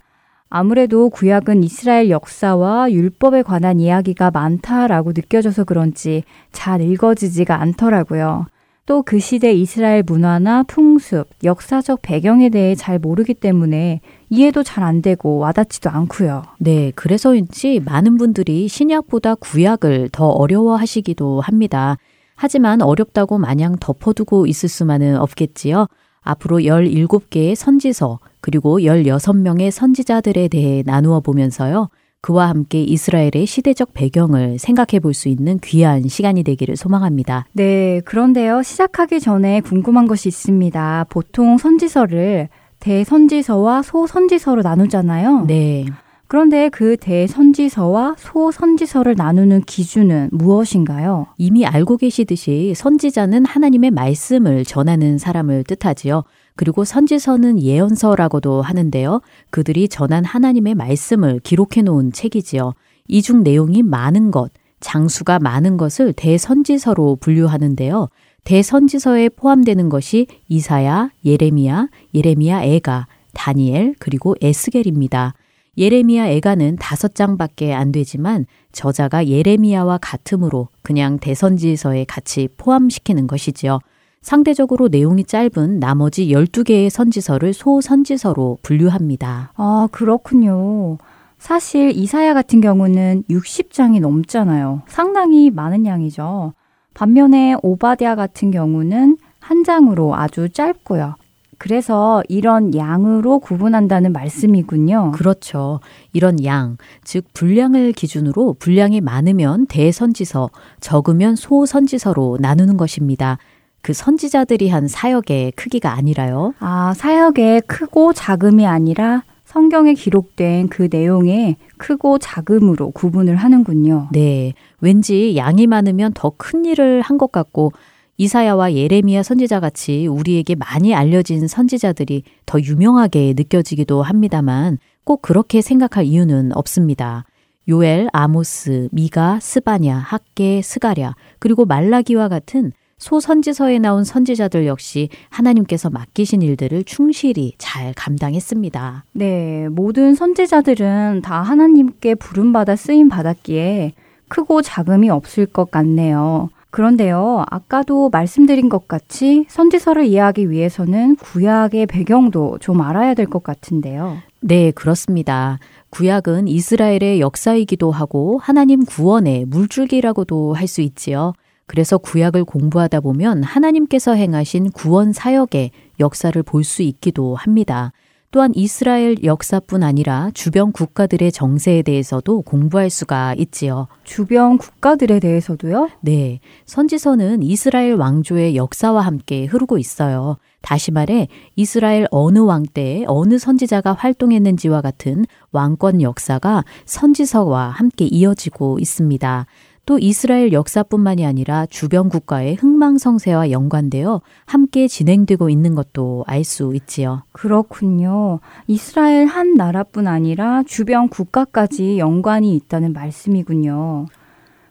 아무래도 0.51 1.09
구약은 1.09 1.65
이스라엘 1.65 2.11
역사와 2.11 2.93
율법에 2.93 3.41
관한 3.41 3.81
이야기가 3.81 4.31
많다라고 4.33 5.15
느껴져서 5.15 5.65
그런지 5.65 6.25
잘 6.53 6.83
읽어지지가 6.83 7.59
않더라고요. 7.59 8.45
또 8.85 9.03
그 9.03 9.21
시대 9.21 9.53
이스라엘 9.53 10.03
문화나 10.03 10.65
풍습, 10.65 11.29
역사적 11.45 12.01
배경에 12.03 12.49
대해 12.49 12.75
잘 12.75 12.99
모르기 12.99 13.35
때문에 13.35 14.01
이해도 14.29 14.63
잘 14.63 14.83
안 14.83 15.03
되고 15.03 15.39
와닿지도 15.39 15.89
않고요. 15.91 16.43
네, 16.59 16.91
그래서인지 16.97 17.81
많은 17.85 18.17
분들이 18.17 18.67
신약보다 18.67 19.37
구약을 19.37 20.09
더 20.11 20.27
어려워하시기도 20.27 21.41
합니다. 21.41 21.97
하지만 22.35 22.83
어렵다고 22.83 23.39
마냥 23.39 23.77
덮어두고 23.79 24.47
있을 24.47 24.69
수만은 24.69 25.17
없겠지요. 25.17 25.87
앞으로 26.23 26.59
17개의 26.61 27.55
선지서, 27.55 28.19
그리고 28.41 28.81
16명의 28.81 29.71
선지자들에 29.71 30.49
대해 30.49 30.83
나누어 30.85 31.21
보면서요. 31.21 31.89
그와 32.23 32.49
함께 32.49 32.81
이스라엘의 32.85 33.47
시대적 33.47 33.95
배경을 33.95 34.59
생각해 34.61 35.01
볼 35.01 35.13
수 35.13 35.29
있는 35.29 35.59
귀한 35.63 36.09
시간이 36.09 36.43
되기를 36.45 36.77
소망합니다. 36.77 37.47
네, 37.53 38.01
그런데요. 38.05 38.63
시작하기 38.63 39.21
전에 39.21 39.61
궁금한 39.61 40.07
것이 40.07 40.29
있습니다. 40.29 41.07
보통 41.11 41.59
선지서를 41.59 42.49
대선지서와 42.81 43.83
소선지서로 43.83 44.63
나누잖아요. 44.63 45.45
네. 45.47 45.85
그런데 46.29 46.71
그 46.71 46.97
대선지서와 46.97 48.15
소선지서를 48.17 49.17
나누는 49.19 49.63
기준은 49.63 50.31
무엇인가요? 50.33 51.27
이미 51.37 51.67
알고 51.67 51.99
계시듯이 51.99 52.73
선지자는 52.75 53.45
하나님의 53.45 53.91
말씀을 53.91 54.65
전하는 54.65 55.19
사람을 55.19 55.65
뜻하지요. 55.65 56.25
그리고 56.57 56.85
선지서는 56.85 57.61
예언서라고도 57.61 58.63
하는데요. 58.63 59.21
그들이 59.51 59.89
전한 59.89 60.25
하나님의 60.25 60.75
말씀을 60.75 61.41
기록해 61.41 61.83
놓은 61.83 62.13
책이지요. 62.13 62.75
이중 63.09 63.43
내용이 63.43 63.83
많은 63.83 64.31
것, 64.31 64.53
장수가 64.81 65.39
많은 65.39 65.77
것을 65.77 66.13
대선지서로 66.13 67.17
분류하는데요. 67.21 68.09
대선지서에 68.45 69.31
포함되는 69.31 69.89
것이 69.89 70.27
이사야, 70.49 71.11
예레미야, 71.25 71.89
예레미야 72.15 72.63
애가, 72.65 73.07
다니엘, 73.33 73.95
그리고 73.99 74.35
에스겔입니다. 74.41 75.35
예레미야 75.79 76.29
애가는 76.29 76.77
다섯 76.77 77.15
장밖에 77.15 77.73
안 77.73 77.93
되지만 77.93 78.45
저자가 78.73 79.27
예레미야와 79.27 79.99
같으므로 80.03 80.69
그냥 80.83 81.19
대선지서에 81.19 82.05
같이 82.05 82.49
포함시키는 82.59 83.27
것이지요. 83.27 83.79
상대적으로 84.23 84.89
내용이 84.89 85.25
짧은 85.25 85.81
나머지 85.81 86.29
12개의 86.29 86.89
선지서를 86.89 87.53
소선지서로 87.53 88.59
분류합니다. 88.63 89.53
아, 89.57 89.89
그렇군요. 89.91 90.99
사실 91.39 91.91
이사야 91.91 92.35
같은 92.35 92.61
경우는 92.61 93.25
60장이 93.29 94.01
넘잖아요. 94.01 94.83
상당히 94.87 95.51
많은 95.51 95.87
양이죠. 95.87 96.55
반면에 96.95 97.57
오바디아 97.63 98.15
같은 98.15 98.53
경우는 98.53 99.19
한 99.41 99.65
장으로 99.65 100.15
아주 100.15 100.49
짧고요. 100.49 101.17
그래서 101.59 102.23
이런 102.29 102.75
양으로 102.75 103.39
구분한다는 103.39 104.13
말씀이군요. 104.13 105.13
그렇죠. 105.13 105.79
이런 106.13 106.45
양, 106.45 106.77
즉 107.05 107.25
분량을 107.35 107.93
기준으로 107.93 108.57
분량이 108.59 109.01
많으면 109.01 109.67
대선지서, 109.67 110.51
적으면 110.81 111.37
소선지서로 111.37 112.39
나누는 112.41 112.77
것입니다. 112.77 113.39
그 113.83 113.93
선지자들이 113.93 114.69
한 114.69 114.87
사역의 114.89 115.53
크기가 115.53 115.93
아니라요. 115.93 116.55
아, 116.61 116.95
사역의 116.97 117.63
크고 117.67 118.13
작음이 118.13 118.65
아니라 118.67 119.25
성경에 119.45 119.93
기록된 119.95 120.69
그 120.69 120.89
내용의 120.91 121.57
크고 121.77 122.19
작음으로 122.19 122.93
구분을 122.93 123.37
하는군요. 123.37 124.09
네. 124.13 124.55
왠지 124.81 125.37
양이 125.37 125.67
많으면 125.67 126.13
더 126.15 126.31
큰 126.39 126.65
일을 126.65 127.03
한 127.03 127.19
것 127.19 127.33
같고 127.33 127.73
이사야와 128.19 128.75
예레미야 128.75 129.23
선지자 129.23 129.59
같이 129.61 130.07
우리에게 130.07 130.55
많이 130.55 130.95
알려진 130.95 131.49
선지자들이 131.49 132.23
더 132.47 132.61
유명하게 132.61 133.35
느껴지기도 133.37 134.03
합니다만 134.03 134.79
꼭 135.05 135.23
그렇게 135.23 135.61
생각할 135.61 136.05
이유는 136.05 136.53
없습니다. 136.57 137.25
요엘, 137.69 138.09
아모스, 138.13 138.89
미가, 138.93 139.39
스바냐, 139.41 139.97
학계, 139.99 140.63
스가랴, 140.63 141.15
그리고 141.39 141.65
말라기와 141.65 142.29
같은 142.29 142.73
소선지서에 143.03 143.81
나온 143.81 144.05
선지자들 144.05 144.67
역시 144.67 145.09
하나님께서 145.29 145.91
맡기신 145.91 146.41
일들을 146.41 146.85
충실히 146.85 147.53
잘 147.59 147.93
감당했습니다. 147.95 149.05
네, 149.13 149.69
모든 149.69 150.15
선지자들은 150.15 151.23
다 151.23 151.43
하나님께 151.43 152.15
부름받아 152.15 152.77
쓰임 152.77 153.09
받았기에 153.09 153.95
크고 154.29 154.63
작음이 154.63 155.11
없을 155.11 155.47
것 155.47 155.71
같네요. 155.73 156.49
그런데요, 156.71 157.45
아까도 157.51 158.09
말씀드린 158.09 158.69
것 158.71 158.87
같이 158.89 159.45
선지서를 159.49 160.07
이해하기 160.07 160.49
위해서는 160.49 161.17
구약의 161.17 161.87
배경도 161.87 162.59
좀 162.61 162.81
알아야 162.81 163.13
될 163.15 163.27
것 163.27 163.43
같은데요. 163.43 164.19
네, 164.41 164.71
그렇습니다. 164.71 165.59
구약은 165.91 166.49
이스라엘의 166.49 167.21
역사이기도 167.21 167.91
하고 167.91 168.39
하나님 168.43 168.85
구원의 168.87 169.45
물줄기라고도 169.47 170.55
할 170.55 170.67
수 170.67 170.81
있지요. 170.81 171.35
그래서 171.73 171.97
구약을 171.97 172.45
공부하다 172.45 173.01
보면 173.01 173.43
하나님께서 173.45 174.13
행하신 174.13 174.73
구원 174.73 175.15
사역의 175.15 175.71
역사를 176.01 176.43
볼 176.43 176.65
수 176.65 176.83
있기도 176.83 177.35
합니다. 177.35 177.93
또한 178.31 178.53
이스라엘 178.55 179.25
역사뿐 179.25 179.83
아니라 179.83 180.31
주변 180.35 180.71
국가들의 180.73 181.33
정세에 181.33 181.81
대해서도 181.81 182.43
공부할 182.43 182.91
수가 182.91 183.35
있지요. 183.39 183.89
주변 184.05 184.59
국가들에 184.59 185.19
대해서도요? 185.19 185.89
네. 186.03 186.41
선지서는 186.67 187.43
이스라엘 187.43 187.95
왕조의 187.95 188.55
역사와 188.55 189.01
함께 189.01 189.47
흐르고 189.47 189.79
있어요. 189.79 190.37
다시 190.61 190.91
말해 190.91 191.29
이스라엘 191.57 192.07
어느 192.11 192.39
왕때 192.39 193.05
어느 193.07 193.39
선지자가 193.39 193.95
활동했는지와 193.95 194.83
같은 194.83 195.25
왕권 195.53 196.03
역사가 196.03 196.65
선지서와 196.85 197.71
함께 197.71 198.05
이어지고 198.05 198.79
있습니다. 198.79 199.47
또 199.85 199.99
이스라엘 199.99 200.53
역사뿐만이 200.53 201.27
아니라 201.27 201.67
주변 201.67 202.09
국가의 202.09 202.55
흥망성쇠와 202.55 203.51
연관되어 203.51 204.21
함께 204.45 204.87
진행되고 204.87 205.51
있는 205.51 205.75
것도 205.75 206.25
알 206.29 206.45
수 206.45 206.73
있지요. 206.75 207.23
그렇군요. 207.33 208.41
이스라엘 208.67 209.27
한 209.27 209.55
나라뿐 209.55 210.07
아니라 210.09 210.63
주변 210.67 211.09
국가까지 211.09 211.99
연관이 211.99 212.55
있다는 212.57 212.93
말씀이군요. 212.93 214.07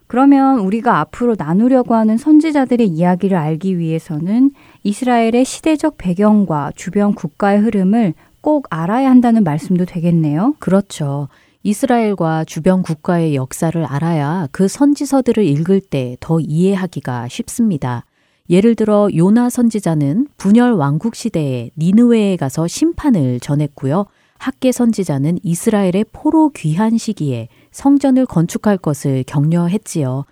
그러면 0.08 0.60
우리가 0.60 1.00
앞으로 1.00 1.36
나누려고 1.38 1.96
하는 1.96 2.18
선지자들의 2.18 2.86
이야기를 2.88 3.38
알기 3.38 3.78
위해서는 3.80 4.52
이스라엘의 4.84 5.46
시대적 5.46 5.96
배경과 5.98 6.72
주변 6.76 7.14
국가의 7.14 7.62
흐름을 7.62 8.14
꼭 8.42 8.68
알아야 8.70 9.10
한다는 9.10 9.44
말씀도 9.46 9.86
되겠네요. 9.86 10.56
그렇죠. 10.60 11.30
이스라엘과 11.64 12.46
주변 12.46 12.82
국가의 12.82 13.36
역사를 13.36 13.84
알아야 13.86 14.48
그 14.52 14.68
선지서들을 14.68 15.44
읽을 15.46 15.80
때 15.82 16.18
더 16.20 16.40
이해하기가 16.40 17.28
쉽습니다. 17.28 18.06
예를 18.50 18.76
들어 18.76 19.08
요나 19.16 19.50
선지자는 19.50 20.28
분열 20.38 20.74
왕국 20.74 21.16
시대에 21.16 21.70
니느웨에 21.78 22.36
가서 22.38 22.68
심판을 22.68 23.40
전했고요. 23.40 24.06
학계 24.40 24.72
선지자는 24.72 25.38
이스라엘의 25.44 26.06
포로 26.12 26.50
귀한 26.50 26.98
시기에 26.98 27.48
성전을 27.72 28.26
건축할 28.26 28.78
것을 28.78 29.24
격려했지요. 29.28 30.26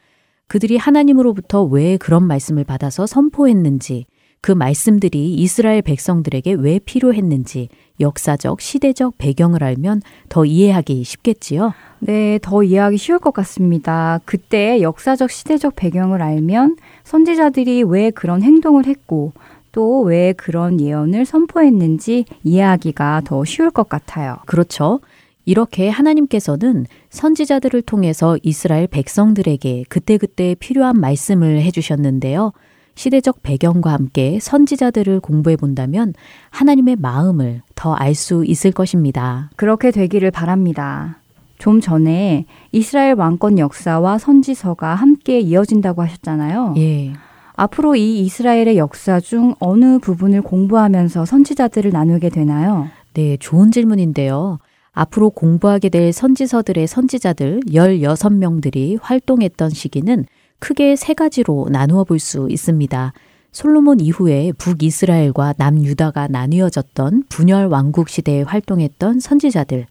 그들이 0.48 0.78
하나님으로부터 0.78 1.64
왜 1.64 1.98
그런 1.98 2.24
말씀을 2.24 2.64
받아서 2.64 3.06
선포했는지, 3.06 4.08
그 4.42 4.52
말씀들이 4.52 5.34
이스라엘 5.36 5.82
백성들에게 5.82 6.54
왜 6.54 6.80
필요했는지 6.80 7.70
역사적, 8.00 8.62
시대적 8.62 9.18
배경을 9.18 9.64
알면 9.64 10.02
더 10.30 10.46
이해하기 10.46 11.04
쉽겠지요? 11.04 11.74
네, 12.00 12.40
더 12.42 12.64
이해하기 12.64 12.98
쉬울 12.98 13.20
것 13.20 13.34
같습니다. 13.34 14.20
그때 14.26 14.82
역사적, 14.82 15.30
시대적 15.30 15.76
배경을 15.76 16.22
알면 16.22 16.78
선지자들이 17.04 17.84
왜 17.84 18.12
그런 18.12 18.42
행동을 18.42 18.86
했고 18.86 19.34
또 19.72 20.02
왜 20.02 20.34
그런 20.34 20.80
예언을 20.80 21.26
선포했는지 21.26 22.26
이해하기가 22.44 23.22
더 23.26 23.44
쉬울 23.46 23.70
것 23.70 23.88
같아요. 23.90 24.38
그렇죠. 24.46 25.00
이렇게 25.46 25.90
하나님께서는 25.90 26.86
선지자들을 27.10 27.82
통해서 27.84 28.38
이스라엘 28.44 28.88
백성들에게 28.88 29.86
그때그때 29.90 30.56
필요한 30.60 31.00
말씀을 31.00 31.62
해주셨는데요. 31.62 32.54
시대적 33.00 33.42
배경과 33.44 33.94
함께 33.94 34.40
선지자들을 34.42 35.22
공부해 35.22 35.56
본다면 35.56 36.14
하나님의 36.50 36.98
마음을 36.98 37.62
더 37.74 37.96
알 37.96 38.14
수 38.14 38.44
있을 38.46 38.74
것입니다. 38.74 39.50
그렇게 39.56 39.92
되기를 39.92 40.32
바랍니다. 40.32 41.20
좀 41.58 41.80
전에 41.80 42.44
이스라엘 42.74 43.14
왕권 43.14 43.58
역사와 43.58 44.18
선지서가 44.18 44.96
함께 44.96 45.40
이어진다고 45.40 46.02
하셨잖아요. 46.02 46.74
예. 46.76 47.14
앞으로 47.54 47.96
이 47.96 48.20
이스라엘의 48.20 48.78
역사 48.78 49.22
중 49.22 49.56
어느 49.62 50.00
부분을 50.00 50.42
공부하면서 50.42 51.24
선지자들을 51.24 51.92
나누게 51.92 52.28
되나요? 52.28 52.90
네, 53.14 53.38
좋은 53.38 53.72
질문인데요. 53.72 54.60
앞으로 54.92 55.30
공부하게 55.30 55.88
될 55.88 56.12
선지서들의 56.12 56.86
선지자들 56.86 57.62
16명들이 57.68 59.00
활동했던 59.02 59.70
시기는 59.70 60.26
크게 60.60 60.96
세 60.96 61.14
가지로 61.14 61.68
나누어 61.72 62.04
볼 62.04 62.20
수 62.20 62.48
있습니다. 62.50 63.14
솔로몬 63.52 64.00
이후에 64.00 64.52
북이스라엘과 64.58 65.56
남유다가 65.58 66.28
나뉘어졌던 66.28 67.24
분열 67.30 67.66
왕국 67.68 68.10
시대에 68.10 68.44
활동했던 68.44 69.20
선지자들, 69.20 69.88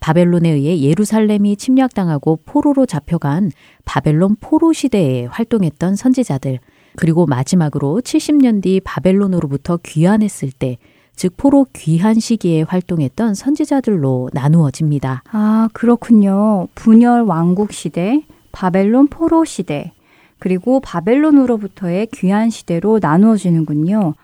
바벨론에 0.00 0.50
의해 0.50 0.80
예루살렘이 0.80 1.56
침략당하고 1.56 2.40
포로로 2.44 2.86
잡혀간 2.86 3.50
바벨론 3.84 4.36
포로 4.40 4.72
시대에 4.72 5.26
활동했던 5.26 5.96
선지자들, 5.96 6.60
그리고 6.96 7.26
마지막으로 7.26 8.00
70년 8.02 8.62
뒤 8.62 8.80
바벨론으로부터 8.82 9.78
귀환했을 9.82 10.50
때, 10.52 10.78
즉 11.16 11.36
포로 11.36 11.66
귀한 11.74 12.18
시기에 12.18 12.62
활동했던 12.62 13.34
선지자들로 13.34 14.30
나누어집니다. 14.32 15.24
아, 15.30 15.68
그렇군요. 15.72 16.68
분열 16.74 17.22
왕국 17.22 17.72
시대, 17.72 18.22
바벨론 18.52 19.08
포로 19.08 19.44
시대, 19.44 19.92
그리고 20.38 20.80
바벨론으로부터의 20.80 22.08
귀한 22.12 22.50
시대로 22.50 22.98
나누어지는군요. 23.00 24.14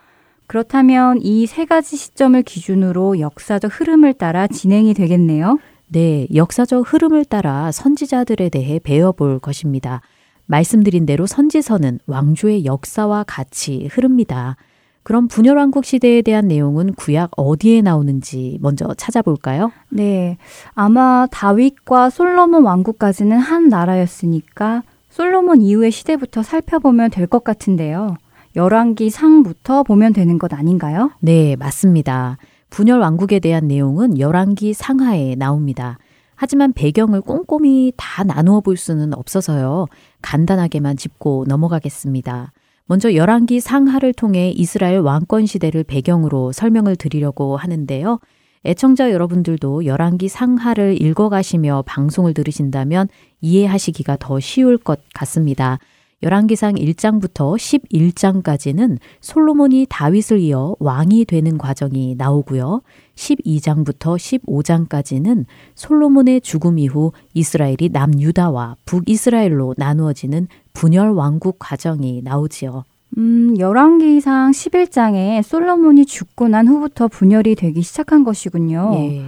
그렇다면 0.46 1.20
이 1.22 1.46
세 1.46 1.64
가지 1.64 1.96
시점을 1.96 2.42
기준으로 2.42 3.20
역사적 3.20 3.70
흐름을 3.72 4.14
따라 4.14 4.46
진행이 4.46 4.94
되겠네요. 4.94 5.58
네, 5.88 6.26
역사적 6.34 6.92
흐름을 6.92 7.24
따라 7.24 7.70
선지자들에 7.72 8.48
대해 8.48 8.78
배워볼 8.78 9.38
것입니다. 9.38 10.00
말씀드린 10.46 11.06
대로 11.06 11.26
선지서는 11.26 12.00
왕조의 12.06 12.64
역사와 12.64 13.24
같이 13.26 13.88
흐릅니다. 13.90 14.56
그럼 15.02 15.28
분열왕국 15.28 15.84
시대에 15.84 16.22
대한 16.22 16.48
내용은 16.48 16.92
구약 16.94 17.30
어디에 17.36 17.82
나오는지 17.82 18.58
먼저 18.60 18.92
찾아볼까요? 18.96 19.72
네. 19.88 20.36
아마 20.74 21.26
다윗과 21.30 22.10
솔로몬 22.10 22.64
왕국까지는 22.64 23.38
한 23.38 23.68
나라였으니까 23.68 24.82
솔로몬 25.10 25.60
이후의 25.62 25.90
시대부터 25.90 26.42
살펴보면 26.42 27.10
될 27.10 27.26
것 27.26 27.44
같은데요. 27.44 28.16
열왕기 28.56 29.10
상부터 29.10 29.82
보면 29.84 30.12
되는 30.12 30.38
것 30.38 30.52
아닌가요? 30.52 31.10
네, 31.20 31.54
맞습니다. 31.56 32.36
분열 32.70 33.00
왕국에 33.00 33.38
대한 33.38 33.68
내용은 33.68 34.18
열왕기 34.18 34.74
상하에 34.74 35.34
나옵니다. 35.36 35.98
하지만 36.34 36.72
배경을 36.72 37.20
꼼꼼히 37.20 37.92
다 37.96 38.24
나누어 38.24 38.60
볼 38.60 38.76
수는 38.76 39.12
없어서요. 39.14 39.86
간단하게만 40.22 40.96
짚고 40.96 41.44
넘어가겠습니다. 41.48 42.52
먼저 42.86 43.14
열왕기 43.14 43.60
상하를 43.60 44.12
통해 44.12 44.50
이스라엘 44.50 44.98
왕권 45.00 45.46
시대를 45.46 45.84
배경으로 45.84 46.50
설명을 46.52 46.96
드리려고 46.96 47.56
하는데요. 47.56 48.18
애청자 48.64 49.10
여러분들도 49.10 49.86
열왕기 49.86 50.28
상하를 50.28 51.00
읽어가시며 51.00 51.84
방송을 51.86 52.34
들으신다면 52.34 53.08
이해하시기가 53.40 54.18
더 54.20 54.38
쉬울 54.38 54.76
것 54.76 55.00
같습니다. 55.14 55.78
열왕기상 56.22 56.74
1장부터 56.74 57.56
11장까지는 57.56 58.98
솔로몬이 59.22 59.86
다윗을 59.88 60.38
이어 60.40 60.76
왕이 60.78 61.24
되는 61.24 61.56
과정이 61.56 62.14
나오고요. 62.18 62.82
12장부터 63.14 64.18
15장까지는 64.44 65.46
솔로몬의 65.74 66.42
죽음 66.42 66.78
이후 66.78 67.12
이스라엘이 67.32 67.88
남유다와 67.90 68.76
북이스라엘로 68.84 69.76
나누어지는 69.78 70.48
분열 70.74 71.12
왕국 71.12 71.56
과정이 71.58 72.20
나오지요. 72.22 72.84
음, 73.18 73.56
열왕기상 73.58 74.52
11장에 74.52 75.42
솔로몬이 75.42 76.06
죽고 76.06 76.48
난 76.48 76.68
후부터 76.68 77.08
분열이 77.08 77.54
되기 77.54 77.82
시작한 77.82 78.24
것이군요. 78.24 78.92
예. 78.94 79.24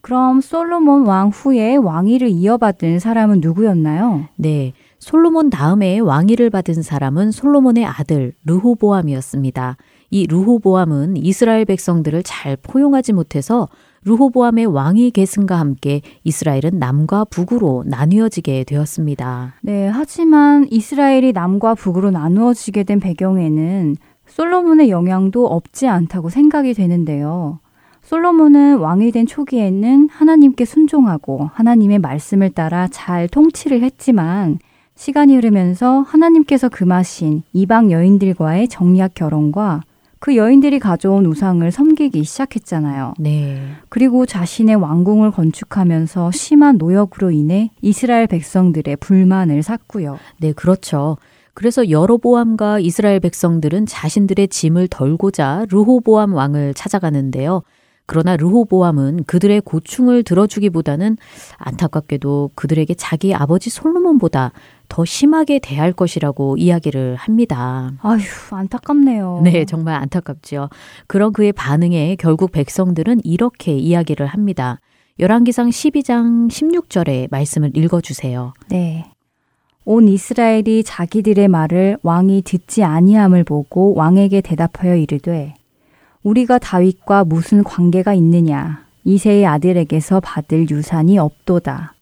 그럼 0.00 0.40
솔로몬 0.42 1.06
왕 1.06 1.30
후에 1.30 1.76
왕위를 1.76 2.28
이어받은 2.28 2.98
사람은 2.98 3.40
누구였나요? 3.40 4.28
네. 4.36 4.74
솔로몬 4.98 5.50
다음에 5.50 5.98
왕위를 5.98 6.50
받은 6.50 6.82
사람은 6.82 7.30
솔로몬의 7.30 7.84
아들 7.86 8.34
르호보암이었습니다. 8.44 9.76
이 10.10 10.26
르호보암은 10.26 11.16
이스라엘 11.16 11.64
백성들을 11.64 12.22
잘 12.22 12.56
포용하지 12.56 13.12
못해서 13.14 13.68
르호보암의 14.04 14.66
왕위 14.66 15.10
계승과 15.10 15.58
함께 15.58 16.02
이스라엘은 16.24 16.78
남과 16.78 17.24
북으로 17.24 17.84
나뉘어지게 17.86 18.64
되었습니다. 18.64 19.54
네, 19.62 19.88
하지만 19.88 20.66
이스라엘이 20.70 21.32
남과 21.32 21.74
북으로 21.74 22.10
나누어지게 22.10 22.84
된 22.84 23.00
배경에는 23.00 23.96
솔로몬의 24.26 24.90
영향도 24.90 25.46
없지 25.46 25.86
않다고 25.88 26.28
생각이 26.28 26.74
되는데요. 26.74 27.60
솔로몬은 28.02 28.78
왕이 28.78 29.12
된 29.12 29.26
초기에는 29.26 30.10
하나님께 30.10 30.66
순종하고 30.66 31.48
하나님의 31.54 32.00
말씀을 32.00 32.50
따라 32.50 32.86
잘 32.90 33.28
통치를 33.28 33.82
했지만 33.82 34.58
시간이 34.94 35.34
흐르면서 35.36 36.00
하나님께서 36.00 36.68
금하신 36.68 37.42
이방 37.52 37.90
여인들과의 37.90 38.68
정략 38.68 39.14
결혼과 39.14 39.80
그 40.24 40.36
여인들이 40.36 40.78
가져온 40.78 41.26
우상을 41.26 41.70
섬기기 41.70 42.24
시작했잖아요. 42.24 43.12
네. 43.18 43.60
그리고 43.90 44.24
자신의 44.24 44.76
왕궁을 44.76 45.32
건축하면서 45.32 46.30
심한 46.30 46.78
노역으로 46.78 47.30
인해 47.30 47.72
이스라엘 47.82 48.26
백성들의 48.26 48.96
불만을 48.96 49.62
샀고요. 49.62 50.18
네, 50.38 50.54
그렇죠. 50.54 51.18
그래서 51.52 51.90
여로보암과 51.90 52.78
이스라엘 52.78 53.20
백성들은 53.20 53.84
자신들의 53.84 54.48
짐을 54.48 54.88
덜고자 54.88 55.66
르호보암 55.68 56.32
왕을 56.32 56.72
찾아가는데요. 56.72 57.62
그러나 58.06 58.36
르호보암은 58.36 59.24
그들의 59.24 59.62
고충을 59.62 60.24
들어주기보다는 60.24 61.16
안타깝게도 61.56 62.50
그들에게 62.54 62.94
자기 62.94 63.34
아버지 63.34 63.70
솔로몬보다 63.70 64.52
더 64.88 65.04
심하게 65.04 65.58
대할 65.58 65.92
것이라고 65.92 66.56
이야기를 66.58 67.16
합니다. 67.16 67.92
아휴, 68.02 68.20
안타깝네요. 68.50 69.40
네, 69.44 69.64
정말 69.64 69.94
안타깝죠. 69.96 70.68
그런 71.06 71.32
그의 71.32 71.52
반응에 71.52 72.16
결국 72.16 72.52
백성들은 72.52 73.20
이렇게 73.24 73.72
이야기를 73.72 74.26
합니다. 74.26 74.80
열왕기상 75.18 75.70
12장 75.70 76.48
16절의 76.50 77.28
말씀을 77.30 77.70
읽어 77.74 78.00
주세요. 78.00 78.52
네. 78.68 79.10
온 79.86 80.08
이스라엘이 80.08 80.82
자기들의 80.82 81.46
말을 81.48 81.98
왕이 82.02 82.42
듣지 82.42 82.82
아니함을 82.82 83.44
보고 83.44 83.94
왕에게 83.94 84.40
대답하여 84.40 84.96
이르되 84.96 85.54
우리가 86.24 86.58
다윗과 86.58 87.24
무슨 87.24 87.62
관계가 87.62 88.14
있느냐 88.14 88.82
이세의 89.04 89.46
아들에게서 89.46 90.20
받을 90.20 90.68
유산이 90.70 91.18
없도다. 91.18 91.94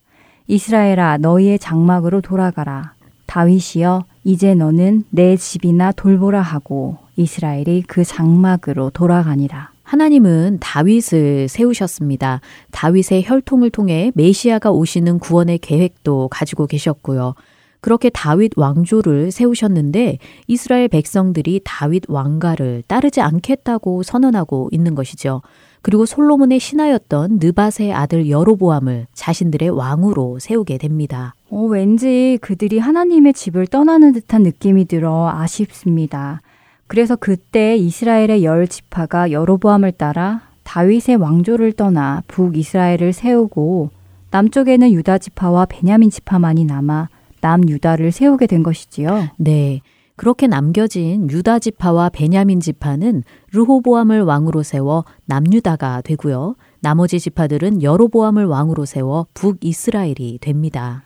이스라엘아 0.47 1.17
너희의 1.17 1.59
장막으로 1.59 2.21
돌아가라. 2.21 2.93
다윗이여 3.25 4.05
이제 4.23 4.55
너는 4.55 5.03
내 5.09 5.35
집이나 5.35 5.91
돌보라 5.91 6.41
하고 6.41 6.97
이스라엘이 7.17 7.83
그 7.87 8.05
장막으로 8.05 8.91
돌아가니라. 8.91 9.71
하나님은 9.83 10.59
다윗을 10.61 11.49
세우셨습니다. 11.49 12.39
다윗의 12.71 13.25
혈통을 13.25 13.69
통해 13.69 14.11
메시아가 14.15 14.71
오시는 14.71 15.19
구원의 15.19 15.57
계획도 15.57 16.29
가지고 16.29 16.67
계셨고요. 16.67 17.35
그렇게 17.83 18.09
다윗 18.09 18.53
왕조를 18.55 19.31
세우셨는데 19.31 20.17
이스라엘 20.47 20.87
백성들이 20.87 21.59
다윗 21.65 22.03
왕가를 22.07 22.83
따르지 22.87 23.19
않겠다고 23.19 24.03
선언하고 24.03 24.69
있는 24.71 24.95
것이죠. 24.95 25.41
그리고 25.81 26.05
솔로몬의 26.05 26.61
신하였던 26.61 27.39
느바의 27.41 27.91
아들 27.93 28.29
여로보암을 28.29 29.07
자신들의 29.13 29.69
왕으로 29.71 30.39
세우게 30.39 30.77
됩니다. 30.77 31.35
어, 31.49 31.59
왠지 31.63 32.39
그들이 32.41 32.79
하나님의 32.79 33.33
집을 33.33 33.67
떠나는 33.67 34.13
듯한 34.13 34.43
느낌이 34.43 34.85
들어 34.85 35.29
아쉽습니다. 35.29 36.39
그래서 36.87 37.17
그때 37.17 37.75
이스라엘의 37.75 38.45
열 38.45 38.65
지파가 38.65 39.31
여로보암을 39.31 39.91
따라 39.91 40.43
다윗의 40.63 41.17
왕조를 41.17 41.73
떠나 41.73 42.23
북이스라엘을 42.29 43.11
세우고 43.11 43.89
남쪽에는 44.31 44.89
유다 44.93 45.17
지파와 45.17 45.65
베냐민 45.65 46.09
지파만이 46.09 46.63
남아 46.63 47.09
남유다를 47.43 48.11
세우게 48.13 48.47
된 48.47 48.63
것이지요. 48.63 49.27
네. 49.37 49.81
그렇게 50.15 50.47
남겨진 50.47 51.29
유다 51.29 51.59
지파와 51.59 52.09
베냐민 52.09 52.59
지파는 52.59 53.23
르호보암을 53.51 54.21
왕으로 54.21 54.63
세워 54.63 55.03
남유다가 55.25 56.01
되고요. 56.01 56.55
나머지 56.79 57.19
지파들은 57.19 57.81
여로보암을 57.83 58.45
왕으로 58.45 58.85
세워 58.85 59.27
북이스라엘이 59.33 60.37
됩니다. 60.39 61.03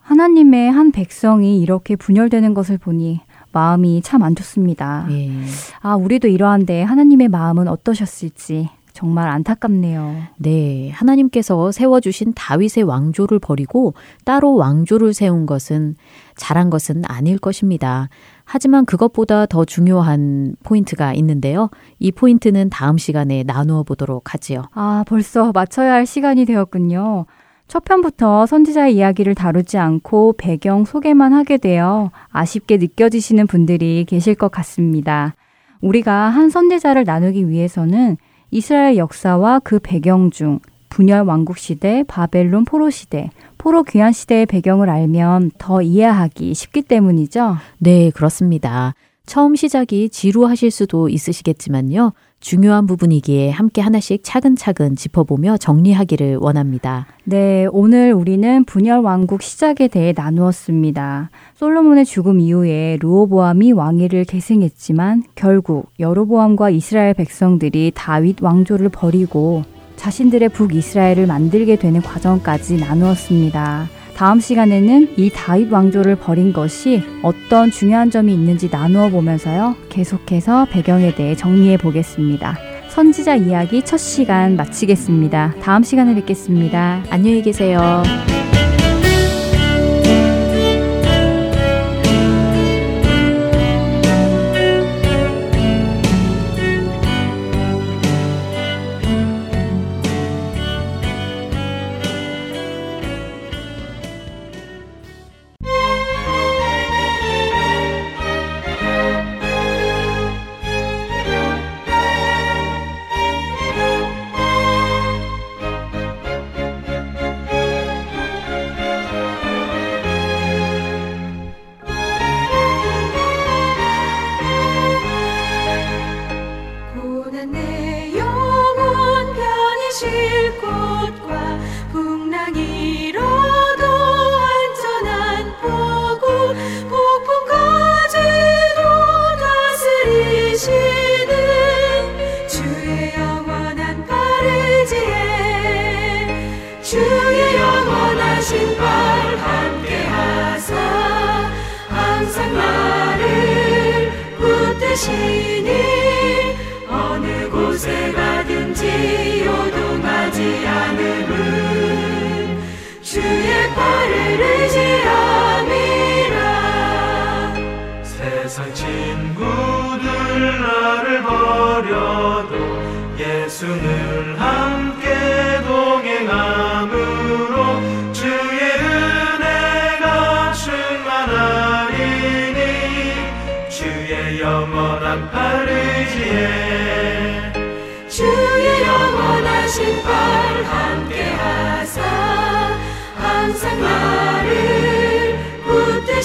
하나님의 0.00 0.70
한 0.70 0.90
백성이 0.92 1.60
이렇게 1.60 1.96
분열되는 1.96 2.54
것을 2.54 2.78
보니 2.78 3.20
마음이 3.52 4.02
참 4.02 4.22
안 4.22 4.34
좋습니다. 4.34 5.06
예. 5.10 5.30
아, 5.80 5.94
우리도 5.94 6.28
이러한데 6.28 6.82
하나님의 6.82 7.28
마음은 7.28 7.68
어떠셨을지 7.68 8.68
정말 8.96 9.28
안타깝네요. 9.28 10.22
네. 10.38 10.88
하나님께서 10.90 11.70
세워주신 11.70 12.32
다윗의 12.34 12.84
왕조를 12.84 13.40
버리고 13.40 13.92
따로 14.24 14.54
왕조를 14.54 15.12
세운 15.12 15.44
것은 15.44 15.96
잘한 16.34 16.70
것은 16.70 17.02
아닐 17.06 17.38
것입니다. 17.38 18.08
하지만 18.44 18.86
그것보다 18.86 19.44
더 19.44 19.66
중요한 19.66 20.56
포인트가 20.64 21.12
있는데요. 21.12 21.68
이 21.98 22.10
포인트는 22.10 22.70
다음 22.70 22.96
시간에 22.96 23.42
나누어 23.42 23.82
보도록 23.82 24.32
하지요. 24.32 24.62
아, 24.72 25.04
벌써 25.06 25.52
맞춰야 25.52 25.92
할 25.92 26.06
시간이 26.06 26.46
되었군요. 26.46 27.26
첫 27.68 27.84
편부터 27.84 28.46
선지자의 28.46 28.96
이야기를 28.96 29.34
다루지 29.34 29.76
않고 29.76 30.36
배경 30.38 30.86
소개만 30.86 31.34
하게 31.34 31.58
되어 31.58 32.10
아쉽게 32.30 32.78
느껴지시는 32.78 33.46
분들이 33.46 34.06
계실 34.08 34.34
것 34.34 34.50
같습니다. 34.50 35.34
우리가 35.82 36.30
한 36.30 36.48
선지자를 36.48 37.04
나누기 37.04 37.46
위해서는 37.50 38.16
이스라엘 38.50 38.96
역사와 38.96 39.60
그 39.60 39.78
배경 39.78 40.30
중 40.30 40.60
분열 40.88 41.24
왕국 41.26 41.58
시대, 41.58 42.04
바벨론 42.06 42.64
포로 42.64 42.90
시대, 42.90 43.30
포로 43.58 43.82
귀환 43.82 44.12
시대의 44.12 44.46
배경을 44.46 44.88
알면 44.88 45.52
더 45.58 45.82
이해하기 45.82 46.54
쉽기 46.54 46.82
때문이죠. 46.82 47.56
네, 47.78 48.10
그렇습니다. 48.10 48.94
처음 49.26 49.56
시작이 49.56 50.08
지루하실 50.08 50.70
수도 50.70 51.08
있으시겠지만요. 51.08 52.12
중요한 52.40 52.86
부분이기에 52.86 53.50
함께 53.50 53.80
하나씩 53.80 54.20
차근차근 54.22 54.94
짚어보며 54.94 55.56
정리하기를 55.56 56.36
원합니다. 56.36 57.06
네, 57.24 57.66
오늘 57.72 58.12
우리는 58.12 58.64
분열 58.64 59.00
왕국 59.00 59.42
시작에 59.42 59.88
대해 59.90 60.12
나누었습니다. 60.16 61.30
솔로몬의 61.54 62.04
죽음 62.04 62.38
이후에 62.38 62.98
루오보암이 63.00 63.72
왕위를 63.72 64.24
계승했지만 64.24 65.24
결국 65.34 65.90
여로보암과 65.98 66.70
이스라엘 66.70 67.14
백성들이 67.14 67.92
다윗 67.94 68.42
왕조를 68.42 68.90
버리고 68.90 69.64
자신들의 69.96 70.50
북이스라엘을 70.50 71.26
만들게 71.26 71.76
되는 71.76 72.00
과정까지 72.00 72.76
나누었습니다. 72.76 73.88
다음 74.16 74.40
시간에는 74.40 75.10
이 75.18 75.28
다윗 75.28 75.70
왕조를 75.70 76.16
버린 76.16 76.54
것이 76.54 77.02
어떤 77.22 77.70
중요한 77.70 78.10
점이 78.10 78.32
있는지 78.32 78.70
나누어 78.72 79.10
보면서요. 79.10 79.76
계속해서 79.90 80.64
배경에 80.70 81.14
대해 81.14 81.36
정리해 81.36 81.76
보겠습니다. 81.76 82.56
선지자 82.88 83.36
이야기 83.36 83.82
첫 83.82 83.98
시간 83.98 84.56
마치겠습니다. 84.56 85.56
다음 85.60 85.82
시간에 85.82 86.14
뵙겠습니다. 86.14 87.02
안녕히 87.10 87.42
계세요. 87.42 88.02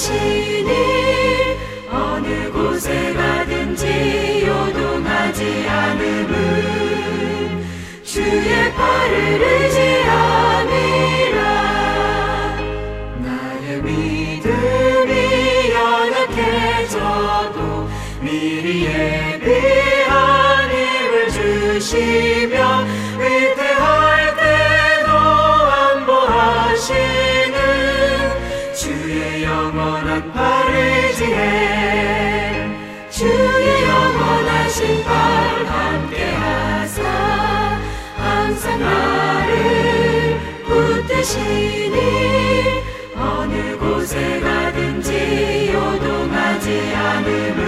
신이 0.01 0.71
어느 1.91 2.51
곳에 2.51 3.13
가든지 3.13 4.43
요동하지 4.47 5.69
않음은 5.69 7.63
주의 8.03 8.73
팔을 8.73 9.41
의지함이 9.43 11.20
나를 38.81 40.39
붙드시니 40.65 41.97
어느 43.15 43.77
곳에 43.77 44.39
가든지 44.39 45.71
요동하지 45.73 46.95
않음을 46.95 47.61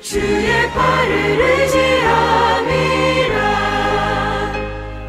주의 0.00 0.70
팔을 0.70 1.12
의지함이라. 1.40 3.42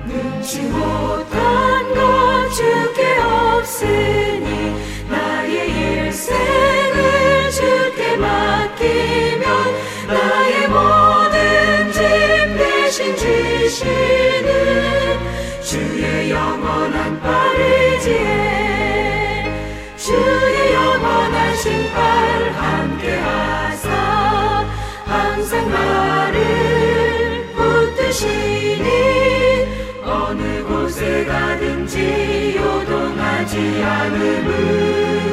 눈치 0.05 0.61
못한 0.63 1.93
것 1.93 2.49
주께 2.51 3.17
없으니 3.19 4.75
나의 5.09 5.69
일생을 6.05 7.51
주께 7.51 8.17
맡기. 8.17 9.12
영원한 16.73 17.19
파리지에 17.21 18.17
주의 19.95 20.73
영원한 20.73 21.55
신발 21.55 22.51
함께하사 22.51 23.89
항상 25.05 25.69
나를 25.69 27.45
붙드시니 27.55 28.87
어느 30.03 30.63
곳에 30.63 31.25
가든지 31.25 32.55
요동하지 32.57 33.83
않음을 33.83 35.32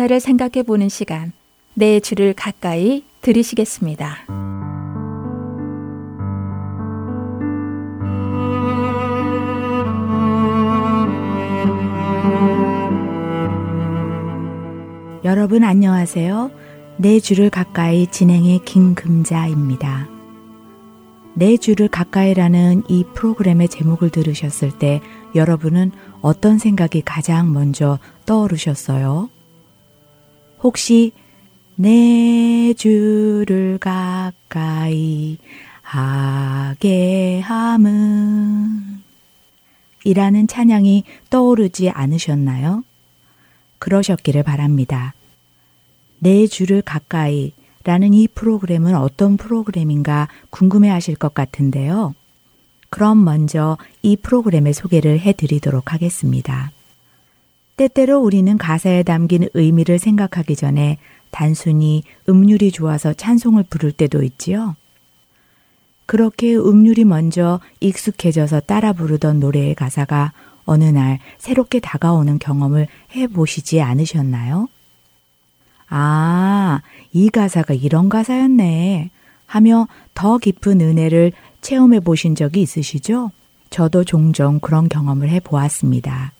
가사를 0.00 0.18
생각해 0.18 0.62
보는 0.62 0.88
시간, 0.88 1.32
내 1.74 2.00
주를 2.00 2.32
가까이 2.32 3.04
들으시겠습니다. 3.20 4.16
여러분 15.24 15.64
안녕하세요. 15.64 16.50
내 16.96 17.20
주를 17.20 17.50
가까이 17.50 18.06
진행의 18.06 18.60
김금자입니다. 18.64 20.08
내 21.34 21.58
주를 21.58 21.88
가까이라는 21.88 22.84
이 22.88 23.04
프로그램의 23.12 23.68
제목을 23.68 24.08
들으셨을 24.08 24.78
때 24.78 25.02
여러분은 25.34 25.92
어떤 26.22 26.56
생각이 26.56 27.02
가장 27.02 27.52
먼저 27.52 27.98
떠오르셨어요? 28.24 29.28
혹시 30.62 31.12
내 31.76 32.74
주를 32.74 33.78
가까이 33.78 35.38
하게 35.82 37.40
함은 37.40 39.00
이라는 40.04 40.46
찬양이 40.46 41.04
떠오르지 41.30 41.90
않으셨나요? 41.90 42.84
그러셨기를 43.78 44.42
바랍니다. 44.42 45.14
내 46.18 46.46
주를 46.46 46.82
가까이 46.82 47.52
라는 47.82 48.12
이 48.12 48.28
프로그램은 48.28 48.94
어떤 48.94 49.38
프로그램인가 49.38 50.28
궁금해 50.50 50.90
하실 50.90 51.16
것 51.16 51.32
같은데요. 51.32 52.14
그럼 52.90 53.24
먼저 53.24 53.78
이 54.02 54.16
프로그램의 54.16 54.74
소개를 54.74 55.18
해 55.20 55.32
드리도록 55.32 55.94
하겠습니다. 55.94 56.72
때때로 57.80 58.18
우리는 58.18 58.58
가사에 58.58 59.02
담긴 59.02 59.48
의미를 59.54 59.98
생각하기 59.98 60.54
전에 60.54 60.98
단순히 61.30 62.02
음률이 62.28 62.72
좋아서 62.72 63.14
찬송을 63.14 63.64
부를 63.70 63.90
때도 63.90 64.22
있지요. 64.22 64.76
그렇게 66.04 66.54
음률이 66.54 67.06
먼저 67.06 67.58
익숙해져서 67.80 68.60
따라 68.60 68.92
부르던 68.92 69.40
노래의 69.40 69.74
가사가 69.76 70.34
어느 70.66 70.84
날 70.84 71.20
새롭게 71.38 71.80
다가오는 71.80 72.38
경험을 72.38 72.86
해 73.16 73.26
보시지 73.26 73.80
않으셨나요? 73.80 74.68
아, 75.88 76.82
이 77.14 77.30
가사가 77.30 77.72
이런 77.72 78.10
가사였네. 78.10 79.08
하며 79.46 79.88
더 80.12 80.36
깊은 80.36 80.82
은혜를 80.82 81.32
체험해 81.62 82.00
보신 82.00 82.34
적이 82.34 82.60
있으시죠? 82.60 83.30
저도 83.70 84.04
종종 84.04 84.60
그런 84.60 84.90
경험을 84.90 85.30
해 85.30 85.40
보았습니다. 85.40 86.34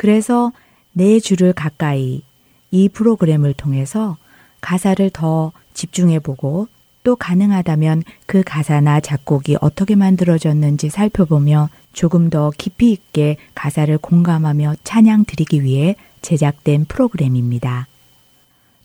그래서 0.00 0.50
내 0.94 1.20
주를 1.20 1.52
가까이 1.52 2.22
이 2.70 2.88
프로그램을 2.88 3.52
통해서 3.52 4.16
가사를 4.62 5.10
더 5.10 5.52
집중해 5.74 6.20
보고 6.20 6.68
또 7.02 7.16
가능하다면 7.16 8.04
그 8.24 8.42
가사나 8.42 9.00
작곡이 9.00 9.58
어떻게 9.60 9.96
만들어졌는지 9.96 10.88
살펴보며 10.88 11.68
조금 11.92 12.30
더 12.30 12.50
깊이 12.56 12.92
있게 12.92 13.36
가사를 13.54 13.98
공감하며 13.98 14.76
찬양 14.84 15.26
드리기 15.26 15.62
위해 15.62 15.96
제작된 16.22 16.86
프로그램입니다. 16.86 17.86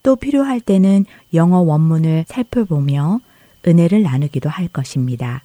또 0.03 0.17
필요할 0.17 0.59
때는 0.59 1.05
영어 1.33 1.59
원문을 1.59 2.25
살펴보며 2.27 3.21
은혜를 3.65 4.03
나누기도 4.03 4.49
할 4.49 4.67
것입니다. 4.67 5.43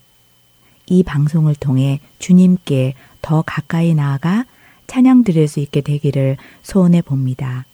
이 0.87 1.05
방송을 1.05 1.55
통해 1.55 2.01
주님께 2.19 2.95
더 3.23 3.45
가까이 3.47 3.95
나아가 3.95 4.47
찬양 4.91 5.23
드릴 5.23 5.47
수 5.47 5.61
있게 5.61 5.83
되기를 5.83 6.37
소원해 6.63 7.01
봅니다. 7.01 7.65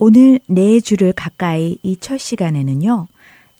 오늘 0.00 0.40
내 0.48 0.80
주를 0.80 1.12
가까이 1.12 1.78
이 1.84 1.96
첫 2.00 2.18
시간에는요, 2.18 3.06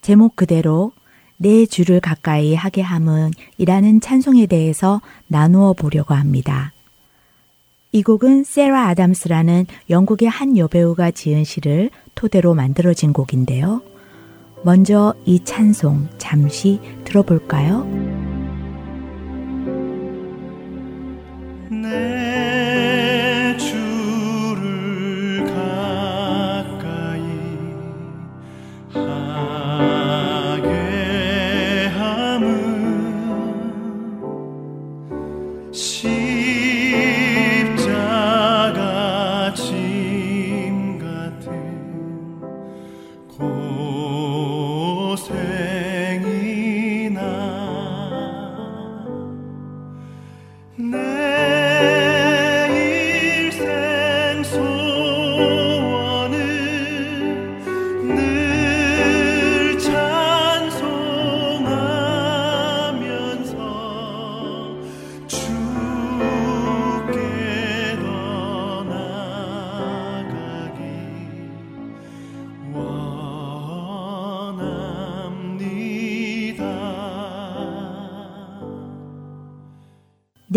제목 0.03 0.35
그대로 0.35 0.91
내 1.37 1.67
주를 1.67 2.01
가까이 2.01 2.57
하게 2.57 2.83
함은 2.83 3.31
이라는 3.59 4.01
찬송에 4.01 4.47
대해서 4.47 5.01
나누어 5.29 5.73
보려고 5.73 6.15
합니다. 6.15 6.73
이 7.93 8.03
곡은 8.03 8.43
세라 8.43 8.89
아담스라는 8.89 9.67
영국의 9.91 10.29
한 10.29 10.57
여배우가 10.57 11.13
지은 11.13 11.45
시를 11.45 11.91
토대로 12.17 12.55
만들어진 12.55 13.13
곡인데요. 13.13 13.83
먼저 14.65 15.15
이 15.25 15.45
찬송 15.45 16.09
잠시 16.19 16.81
들어볼까요? 17.05 18.24
내 21.85 22.34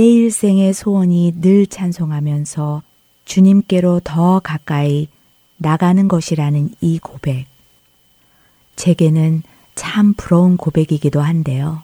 일생의 0.05 0.73
소원이 0.73 1.41
늘 1.41 1.65
찬송하면서 1.65 2.83
주님께로 3.25 4.01
더 4.03 4.39
가까이 4.39 5.07
나가는 5.57 6.07
것이라는 6.07 6.69
이 6.81 6.99
고백. 6.99 7.45
제게는 8.75 9.43
참 9.75 10.13
부러운 10.13 10.57
고백이기도 10.57 11.21
한데요. 11.21 11.83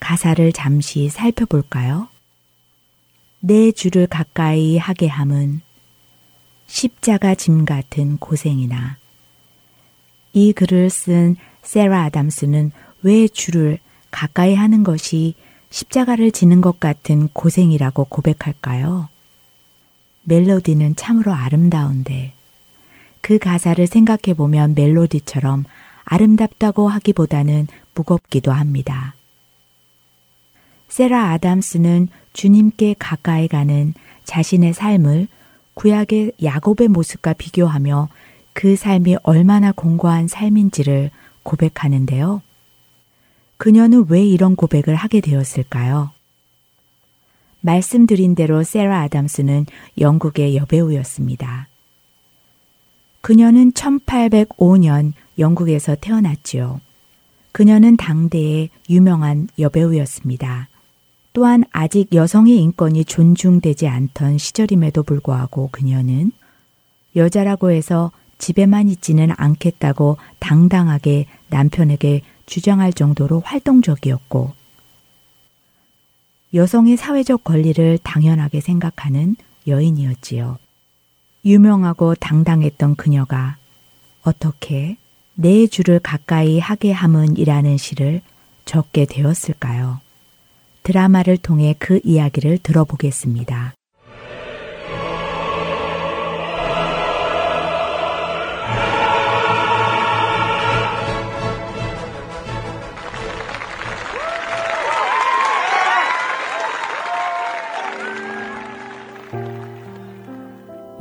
가사를 0.00 0.52
잠시 0.52 1.08
살펴볼까요? 1.08 2.08
내 3.40 3.70
주를 3.70 4.06
가까이 4.06 4.76
하게 4.76 5.06
함은 5.06 5.60
십자가 6.66 7.34
짐 7.34 7.64
같은 7.64 8.16
고생이나 8.18 8.96
이 10.32 10.52
글을 10.52 10.90
쓴 10.90 11.36
세라 11.62 12.04
아담스는 12.04 12.72
왜 13.02 13.28
주를 13.28 13.78
가까이 14.10 14.54
하는 14.54 14.82
것이 14.82 15.34
십자가를 15.76 16.32
지는 16.32 16.62
것 16.62 16.80
같은 16.80 17.28
고생이라고 17.34 18.06
고백할까요? 18.08 19.10
멜로디는 20.22 20.96
참으로 20.96 21.34
아름다운데 21.34 22.32
그 23.20 23.38
가사를 23.38 23.86
생각해 23.86 24.34
보면 24.34 24.72
멜로디처럼 24.74 25.64
아름답다고 26.04 26.88
하기보다는 26.88 27.66
무겁기도 27.94 28.52
합니다. 28.52 29.14
세라 30.88 31.32
아담스는 31.32 32.08
주님께 32.32 32.94
가까이 32.98 33.46
가는 33.46 33.92
자신의 34.24 34.72
삶을 34.72 35.28
구약의 35.74 36.32
야곱의 36.42 36.88
모습과 36.88 37.34
비교하며 37.34 38.08
그 38.54 38.76
삶이 38.76 39.16
얼마나 39.24 39.72
공고한 39.72 40.26
삶인지를 40.26 41.10
고백하는데요. 41.42 42.45
그녀는 43.56 44.06
왜 44.08 44.24
이런 44.24 44.56
고백을 44.56 44.94
하게 44.94 45.20
되었을까요? 45.20 46.10
말씀드린 47.60 48.34
대로 48.34 48.62
세라 48.62 49.00
아담스는 49.02 49.66
영국의 49.98 50.56
여배우였습니다. 50.56 51.68
그녀는 53.20 53.72
1805년 53.72 55.12
영국에서 55.38 55.96
태어났지요. 55.96 56.80
그녀는 57.50 57.96
당대의 57.96 58.70
유명한 58.88 59.48
여배우였습니다. 59.58 60.68
또한 61.32 61.64
아직 61.70 62.14
여성의 62.14 62.56
인권이 62.56 63.04
존중되지 63.04 63.88
않던 63.88 64.38
시절임에도 64.38 65.02
불구하고 65.02 65.70
그녀는 65.72 66.32
여자라고 67.16 67.70
해서 67.70 68.12
집에만 68.38 68.88
있지는 68.88 69.30
않겠다고 69.36 70.18
당당하게 70.38 71.26
남편에게 71.48 72.22
주장할 72.46 72.92
정도로 72.92 73.40
활동적이었고 73.40 74.52
여성의 76.54 76.96
사회적 76.96 77.44
권리를 77.44 77.98
당연하게 78.02 78.60
생각하는 78.60 79.36
여인이었지요. 79.66 80.58
유명하고 81.44 82.14
당당했던 82.14 82.96
그녀가 82.96 83.56
어떻게 84.22 84.96
내 85.34 85.66
주를 85.66 85.98
가까이 85.98 86.58
하게 86.58 86.92
함은이라는 86.92 87.76
시를 87.76 88.22
적게 88.64 89.04
되었을까요? 89.04 90.00
드라마를 90.82 91.36
통해 91.36 91.74
그 91.78 92.00
이야기를 92.04 92.58
들어보겠습니다. 92.58 93.74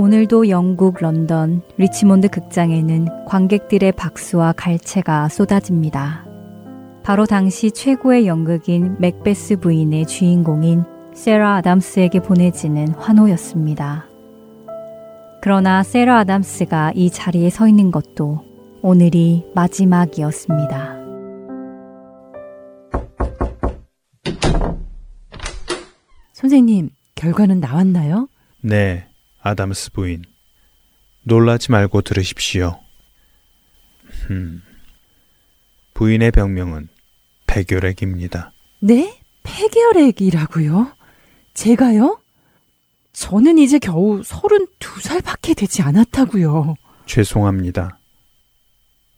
오늘도 0.06 0.49
영국 0.49 1.01
런던 1.01 1.64
리치몬드 1.78 2.28
극장에는 2.28 3.26
관객들의 3.26 3.91
박수와 3.93 4.53
갈채가 4.56 5.30
쏟아집니다. 5.30 6.28
바로 7.01 7.26
당시 7.26 7.72
최고의 7.72 8.28
연극인 8.28 8.97
맥베스 8.99 9.56
부인의 9.56 10.06
주인공인 10.06 10.84
세라 11.16 11.56
아담스에게 11.56 12.20
보내지는 12.20 12.89
환호였습니다. 12.89 14.06
그러나 15.41 15.82
세라 15.82 16.20
아담스가 16.20 16.91
이 16.93 17.10
자리에 17.10 17.49
서 17.49 17.68
있는 17.68 17.89
것도 17.89 18.43
오늘이 18.84 19.43
마지막이었습니다. 19.56 20.99
선생님, 26.34 26.91
결과는 27.16 27.60
나왔나요? 27.60 28.28
네, 28.62 29.08
아담스 29.45 29.91
부인. 29.91 30.23
놀라지 31.21 31.71
말고 31.71 32.01
들으십시오. 32.01 32.79
음, 34.31 34.63
부인의 35.93 36.31
병명은 36.31 36.87
폐결핵입니다. 37.45 38.51
네? 38.79 39.19
폐결핵이라고요? 39.43 40.91
제가요? 41.53 42.19
저는 43.13 43.59
이제 43.59 43.77
겨우 43.77 44.21
32살밖에 44.21 45.55
되지 45.55 45.83
않았다고요. 45.83 46.73
죄송합니다. 47.05 47.99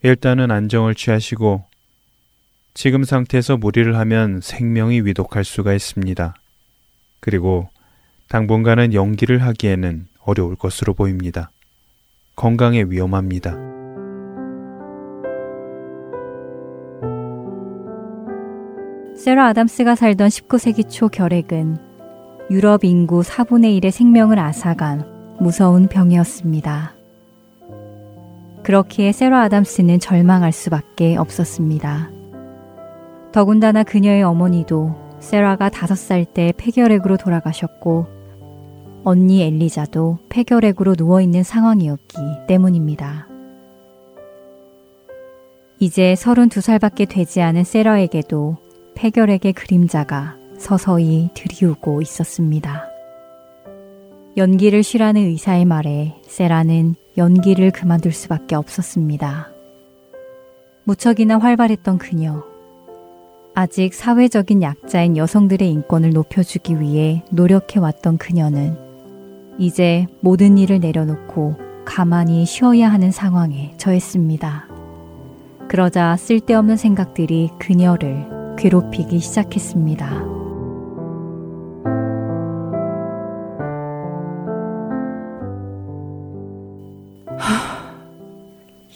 일단은 0.02 0.50
안정을 0.50 0.94
취하시고 0.94 1.64
지금 2.74 3.04
상태에서 3.04 3.56
무리를 3.56 3.96
하면 3.96 4.42
생명이 4.42 5.00
위독할 5.00 5.42
수가 5.44 5.72
있습니다. 5.72 6.34
그리고 7.20 7.70
당분간은 8.28 8.92
연기를 8.92 9.42
하기에는 9.42 10.06
어려울 10.28 10.56
것으로 10.56 10.92
보입니다. 10.92 11.50
건강에 12.36 12.82
위험합니다. 12.82 13.56
세라 19.16 19.46
아담스가 19.46 19.94
살던 19.94 20.28
19세기 20.28 20.90
초 20.90 21.08
결핵은 21.08 21.78
유럽 22.50 22.84
인구 22.84 23.22
4분의 23.22 23.80
1의 23.80 23.90
생명을 23.90 24.38
앗아간 24.38 25.36
무서운 25.40 25.88
병이었습니다. 25.88 26.94
그렇기에 28.64 29.12
세라 29.12 29.44
아담스는 29.44 29.98
절망할 29.98 30.52
수밖에 30.52 31.16
없었습니다. 31.16 32.10
더군다나 33.32 33.82
그녀의 33.82 34.24
어머니도 34.24 34.94
세라가 35.20 35.70
5살 35.70 36.34
때 36.34 36.52
폐결핵으로 36.58 37.16
돌아가셨고 37.16 38.17
언니 39.04 39.42
엘리자도 39.42 40.18
폐결핵으로 40.28 40.94
누워있는 40.98 41.42
상황이었기 41.42 42.16
때문입니다. 42.46 43.28
이제 45.78 46.14
32살밖에 46.14 47.08
되지 47.08 47.40
않은 47.40 47.64
세라에게도 47.64 48.56
폐결핵의 48.94 49.52
그림자가 49.52 50.36
서서히 50.58 51.30
들이우고 51.34 52.02
있었습니다. 52.02 52.84
연기를 54.36 54.82
쉬라는 54.82 55.22
의사의 55.22 55.64
말에 55.64 56.16
세라는 56.26 56.96
연기를 57.16 57.70
그만둘 57.70 58.12
수밖에 58.12 58.56
없었습니다. 58.56 59.50
무척이나 60.84 61.38
활발했던 61.38 61.98
그녀. 61.98 62.42
아직 63.54 63.94
사회적인 63.94 64.62
약자인 64.62 65.16
여성들의 65.16 65.68
인권을 65.70 66.10
높여주기 66.12 66.80
위해 66.80 67.24
노력해왔던 67.30 68.18
그녀는 68.18 68.87
이제 69.58 70.06
모든 70.20 70.56
일을 70.56 70.78
내려놓고 70.78 71.56
가만히 71.84 72.46
쉬어야 72.46 72.92
하는 72.92 73.10
상황에 73.10 73.74
처했습니다. 73.76 74.68
그러자 75.68 76.16
쓸데없는 76.16 76.76
생각들이 76.76 77.50
그녀를 77.58 78.54
괴롭히기 78.56 79.18
시작했습니다. 79.18 80.24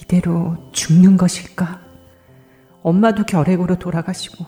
이대로 0.00 0.56
죽는 0.72 1.16
것일까? 1.16 1.80
엄마도 2.82 3.24
결핵으로 3.24 3.78
돌아가시고 3.78 4.44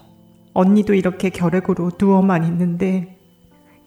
언니도 0.53 0.95
이렇게 0.95 1.31
결핵으로 1.31 1.91
누워만 1.99 2.45
있는데 2.45 3.19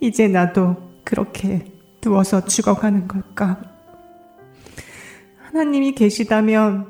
이제 0.02 0.28
나도 0.28 0.76
그렇게 1.04 1.77
누워서 2.08 2.46
죽어가는 2.46 3.10
걸까? 3.10 3.60
하나님이 5.42 5.94
계시다면 5.94 6.86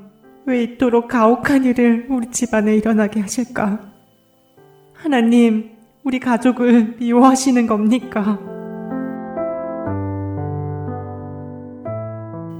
왜 0.45 0.63
이토록 0.63 1.07
가혹한 1.07 1.65
일을 1.65 2.05
우리 2.09 2.29
집안에 2.29 2.75
일어나게 2.75 3.21
하실까? 3.21 3.79
하나님, 4.93 5.71
우리 6.03 6.19
가족을 6.19 6.97
미워하시는 6.99 7.65
겁니까? 7.65 8.39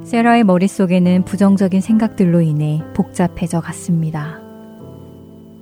세라의 0.03 0.43
머릿속에는 0.43 1.25
부정적인 1.25 1.81
생각들로 1.81 2.41
인해 2.41 2.81
복잡해져 2.95 3.61
갔습니다. 3.61 4.41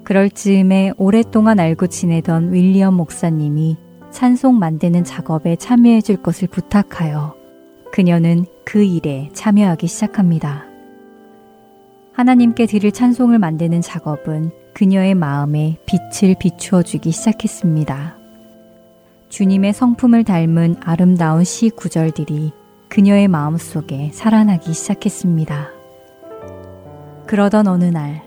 그럴 0.06 0.30
즈음에 0.30 0.94
오랫동안 0.98 1.60
알고 1.60 1.88
지내던 1.88 2.54
윌리엄 2.54 2.94
목사님이 2.94 3.85
찬송 4.16 4.60
만드는 4.60 5.04
작업에 5.04 5.58
참여해 5.58 6.00
줄 6.00 6.16
것을 6.16 6.48
부탁하여 6.48 7.36
그녀는 7.92 8.46
그 8.64 8.82
일에 8.82 9.30
참여하기 9.34 9.88
시작합니다. 9.88 10.64
하나님께 12.14 12.66
드릴 12.66 12.94
찬송을 12.94 13.40
만드는 13.40 13.82
작업은 13.82 14.52
그녀의 14.74 15.16
마음에 15.16 15.78
빛을 15.86 16.36
비추어 16.40 16.82
주기 16.82 17.12
시작했습니다. 17.12 18.16
주님의 19.28 19.74
성품을 19.74 20.24
닮은 20.24 20.78
아름다운 20.80 21.44
시 21.44 21.70
구절들이 21.70 22.54
그녀의 22.88 23.28
마음 23.28 23.58
속에 23.58 24.12
살아나기 24.14 24.72
시작했습니다. 24.72 25.72
그러던 27.26 27.68
어느 27.68 27.84
날, 27.84 28.24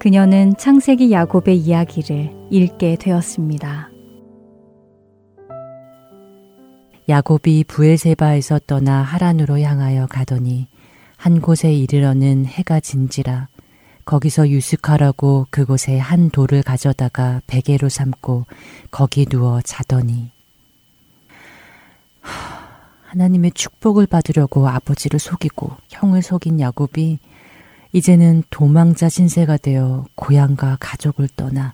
그녀는 0.00 0.56
창세기 0.58 1.12
야곱의 1.12 1.58
이야기를 1.58 2.32
읽게 2.50 2.96
되었습니다. 2.96 3.87
야곱이 7.08 7.64
부엘세바에서 7.64 8.60
떠나 8.66 9.02
하란으로 9.02 9.60
향하여 9.60 10.06
가더니 10.06 10.68
한 11.16 11.40
곳에 11.40 11.72
이르러는 11.72 12.44
해가 12.44 12.80
진지라 12.80 13.48
거기서 14.04 14.50
유숙하라고 14.50 15.46
그곳에 15.50 15.98
한 15.98 16.30
돌을 16.30 16.62
가져다가 16.62 17.40
베개로 17.46 17.88
삼고 17.88 18.44
거기 18.90 19.24
누워 19.26 19.60
자더니 19.62 20.30
하나님의 23.08 23.52
축복을 23.52 24.06
받으려고 24.06 24.68
아버지를 24.68 25.18
속이고 25.18 25.72
형을 25.88 26.22
속인 26.22 26.60
야곱이 26.60 27.18
이제는 27.92 28.42
도망자 28.50 29.08
신세가 29.08 29.56
되어 29.56 30.04
고향과 30.14 30.76
가족을 30.78 31.28
떠나 31.36 31.72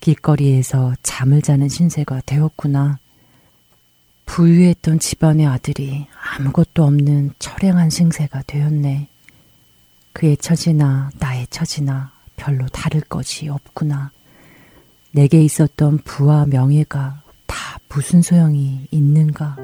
길거리에서 0.00 0.94
잠을 1.02 1.42
자는 1.42 1.68
신세가 1.68 2.22
되었구나. 2.24 2.98
부유했던 4.26 4.98
집안의 4.98 5.46
아들이 5.46 6.06
아무것도 6.36 6.84
없는 6.84 7.32
철행한 7.38 7.90
신세가 7.90 8.42
되었네. 8.46 9.08
그의 10.12 10.36
처지나 10.36 11.10
나의 11.18 11.46
처지나 11.48 12.12
별로 12.36 12.66
다를 12.66 13.00
것이 13.00 13.48
없구나. 13.48 14.10
내게 15.12 15.42
있었던 15.42 15.98
부와 15.98 16.46
명예가 16.46 17.22
다 17.46 17.78
무슨 17.88 18.20
소용이 18.20 18.86
있는가? 18.90 19.56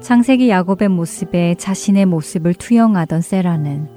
창세기 0.00 0.48
야곱의 0.48 0.88
모습에 0.88 1.56
자신의 1.56 2.06
모습을 2.06 2.54
투영하던 2.54 3.20
세라는 3.20 3.88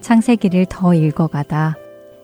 창세기를 0.00 0.66
더 0.70 0.94
읽어가다 0.94 1.76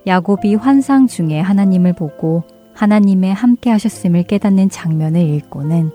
야곱이 0.06 0.54
환상 0.54 1.08
중에 1.08 1.40
하나님을 1.40 1.94
보고 1.94 2.44
하나님의 2.74 3.32
함께 3.32 3.70
하셨음을 3.70 4.24
깨닫는 4.24 4.68
장면을 4.68 5.20
읽고는 5.20 5.90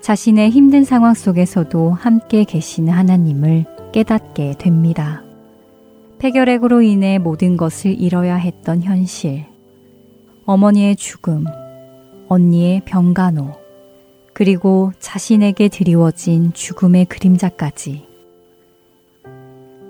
자신의 0.00 0.50
힘든 0.50 0.84
상황 0.84 1.14
속에서도 1.14 1.90
함께 1.90 2.44
계시는 2.44 2.92
하나님을 2.92 3.64
깨닫게 3.92 4.54
됩니다. 4.58 5.22
폐결핵으로 6.18 6.82
인해 6.82 7.18
모든 7.18 7.56
것을 7.56 8.00
잃어야 8.00 8.36
했던 8.36 8.82
현실, 8.82 9.46
어머니의 10.44 10.96
죽음, 10.96 11.44
언니의 12.28 12.82
병간호, 12.84 13.54
그리고 14.32 14.92
자신에게 15.00 15.68
드리워진 15.68 16.52
죽음의 16.52 17.06
그림자까지. 17.06 18.06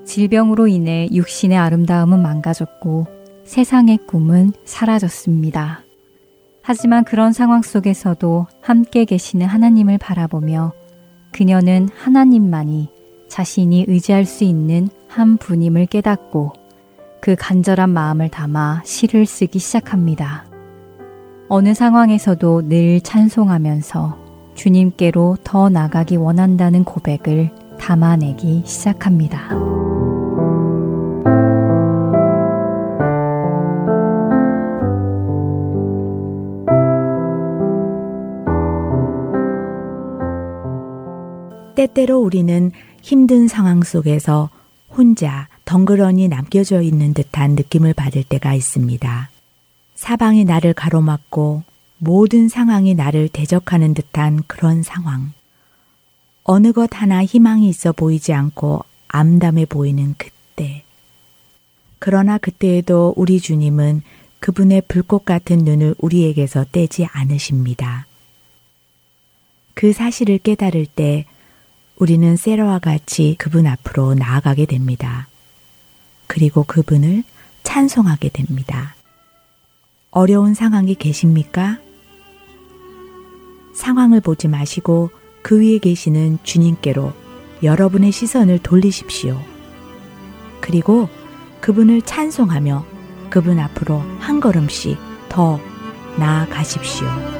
질병으로 0.04 0.66
인해 0.66 1.08
육신의 1.12 1.56
아름다움은 1.56 2.20
망가졌고 2.20 3.19
세상의 3.50 3.98
꿈은 4.06 4.52
사라졌습니다. 4.64 5.80
하지만 6.62 7.02
그런 7.02 7.32
상황 7.32 7.62
속에서도 7.62 8.46
함께 8.62 9.04
계시는 9.04 9.44
하나님을 9.44 9.98
바라보며 9.98 10.72
그녀는 11.32 11.88
하나님만이 11.92 12.90
자신이 13.28 13.86
의지할 13.88 14.24
수 14.24 14.44
있는 14.44 14.88
한 15.08 15.36
분임을 15.36 15.86
깨닫고 15.86 16.52
그 17.20 17.34
간절한 17.36 17.90
마음을 17.90 18.28
담아 18.28 18.82
시를 18.84 19.26
쓰기 19.26 19.58
시작합니다. 19.58 20.44
어느 21.48 21.74
상황에서도 21.74 22.68
늘 22.68 23.00
찬송하면서 23.00 24.18
주님께로 24.54 25.38
더 25.42 25.68
나가기 25.68 26.14
원한다는 26.14 26.84
고백을 26.84 27.50
담아내기 27.80 28.62
시작합니다. 28.64 30.09
때때로 41.80 42.18
우리는 42.18 42.72
힘든 43.00 43.48
상황 43.48 43.82
속에서 43.82 44.50
혼자 44.90 45.48
덩그러니 45.64 46.28
남겨져 46.28 46.82
있는 46.82 47.14
듯한 47.14 47.52
느낌을 47.52 47.94
받을 47.94 48.22
때가 48.22 48.52
있습니다. 48.52 49.30
사방이 49.94 50.44
나를 50.44 50.74
가로막고 50.74 51.62
모든 51.96 52.50
상황이 52.50 52.94
나를 52.94 53.30
대적하는 53.30 53.94
듯한 53.94 54.42
그런 54.46 54.82
상황. 54.82 55.32
어느 56.44 56.72
것 56.72 56.90
하나 56.92 57.24
희망이 57.24 57.66
있어 57.70 57.92
보이지 57.92 58.34
않고 58.34 58.84
암담해 59.08 59.64
보이는 59.64 60.14
그때. 60.18 60.84
그러나 61.98 62.36
그때에도 62.36 63.14
우리 63.16 63.40
주님은 63.40 64.02
그분의 64.40 64.82
불꽃 64.86 65.24
같은 65.24 65.56
눈을 65.56 65.94
우리에게서 65.96 66.66
떼지 66.72 67.06
않으십니다. 67.06 68.06
그 69.72 69.94
사실을 69.94 70.36
깨달을 70.36 70.84
때 70.84 71.24
우리는 72.00 72.34
세라와 72.34 72.78
같이 72.78 73.36
그분 73.38 73.66
앞으로 73.66 74.14
나아가게 74.14 74.64
됩니다. 74.64 75.28
그리고 76.26 76.64
그분을 76.64 77.22
찬송하게 77.62 78.30
됩니다. 78.30 78.94
어려운 80.10 80.54
상황이 80.54 80.94
계십니까? 80.94 81.78
상황을 83.74 84.22
보지 84.22 84.48
마시고 84.48 85.10
그 85.42 85.60
위에 85.60 85.76
계시는 85.76 86.38
주님께로 86.42 87.12
여러분의 87.62 88.12
시선을 88.12 88.60
돌리십시오. 88.60 89.38
그리고 90.62 91.06
그분을 91.60 92.00
찬송하며 92.00 92.86
그분 93.28 93.58
앞으로 93.58 93.98
한 94.18 94.40
걸음씩 94.40 94.96
더 95.28 95.60
나아가십시오. 96.16 97.39